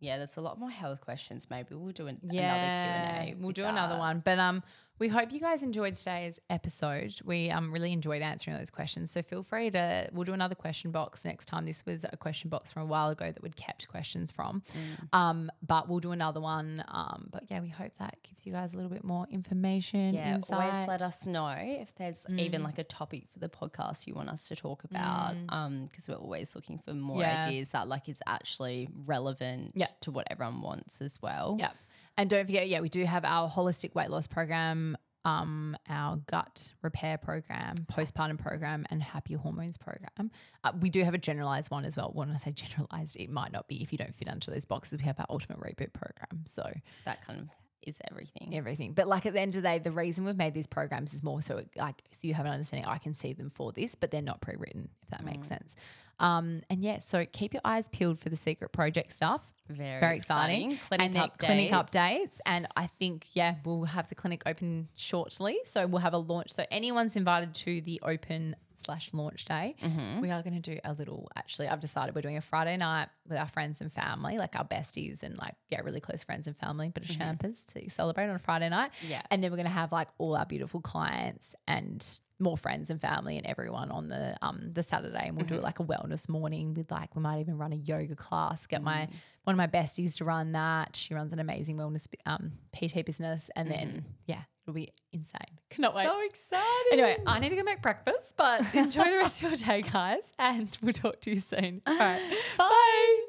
[0.00, 1.48] Yeah, there's a lot more health questions.
[1.48, 3.34] Maybe we'll do an, yeah, another Q&A.
[3.38, 4.20] We'll with do another one.
[4.22, 4.62] But um,
[5.00, 7.14] we hope you guys enjoyed today's episode.
[7.24, 9.10] We um really enjoyed answering those questions.
[9.10, 11.66] So feel free to we'll do another question box next time.
[11.66, 14.62] This was a question box from a while ago that we'd kept questions from.
[14.72, 15.18] Mm.
[15.18, 16.84] Um, but we'll do another one.
[16.88, 20.14] Um, but yeah, we hope that gives you guys a little bit more information.
[20.14, 20.72] Yeah, insight.
[20.72, 22.64] always let us know if there's even Mm.
[22.64, 25.34] like a topic for the podcast you want us to talk about.
[25.48, 27.44] Um, because we're always looking for more Yeah.
[27.44, 29.86] ideas that like is actually relevant Yeah.
[30.02, 31.56] to what everyone wants as well.
[31.58, 31.72] Yeah.
[32.16, 36.72] And don't forget, yeah, we do have our holistic weight loss program, um, our gut
[36.82, 40.30] repair program, postpartum program, and happy hormones program.
[40.62, 42.10] Uh, we do have a generalized one as well.
[42.12, 44.98] When I say generalized, it might not be if you don't fit into those boxes.
[44.98, 46.44] We have our ultimate reboot program.
[46.44, 46.70] So
[47.04, 47.48] That kind of
[47.82, 48.54] is everything.
[48.54, 48.92] everything.
[48.92, 51.22] But like at the end of the day, the reason we've made these programs is
[51.22, 52.86] more so it- like so you have an understanding.
[52.88, 54.88] I can see them for this, but they're not pre-written.
[55.02, 55.74] If that makes sense.
[56.18, 60.16] Um, and yeah, so keep your eyes peeled for the secret project stuff Very, very
[60.16, 60.78] exciting.
[60.88, 61.38] Clinic and updates.
[61.38, 62.38] clinic updates.
[62.46, 65.58] And I think, yeah, we'll have the clinic open shortly.
[65.64, 66.50] So we'll have a launch.
[66.52, 69.76] So anyone's invited to the open slash launch day.
[69.82, 70.20] Mm-hmm.
[70.20, 73.08] We are going to do a little, actually, I've decided we're doing a Friday night
[73.26, 76.56] with our friends and family, like our besties and like, yeah, really close friends and
[76.56, 78.90] family, bit of champers to celebrate on a Friday night.
[79.00, 79.12] Mm-hmm.
[79.12, 79.22] Yeah.
[79.30, 82.06] And then we're going to have like all our beautiful clients and
[82.40, 85.54] more friends and family and everyone on the um the Saturday and we'll Mm-hmm.
[85.54, 88.66] do it like a wellness morning with like we might even run a yoga class
[88.66, 89.10] get my Mm.
[89.44, 93.50] one of my besties to run that she runs an amazing wellness um PT business
[93.54, 96.18] and then yeah it'll be insane cannot wait Mm-hmm.
[96.20, 96.92] So excited.
[96.92, 100.32] anyway I need to go make breakfast but enjoy the rest of your day guys
[100.38, 102.20] and we'll talk to you soon all right
[102.58, 103.24] Bye.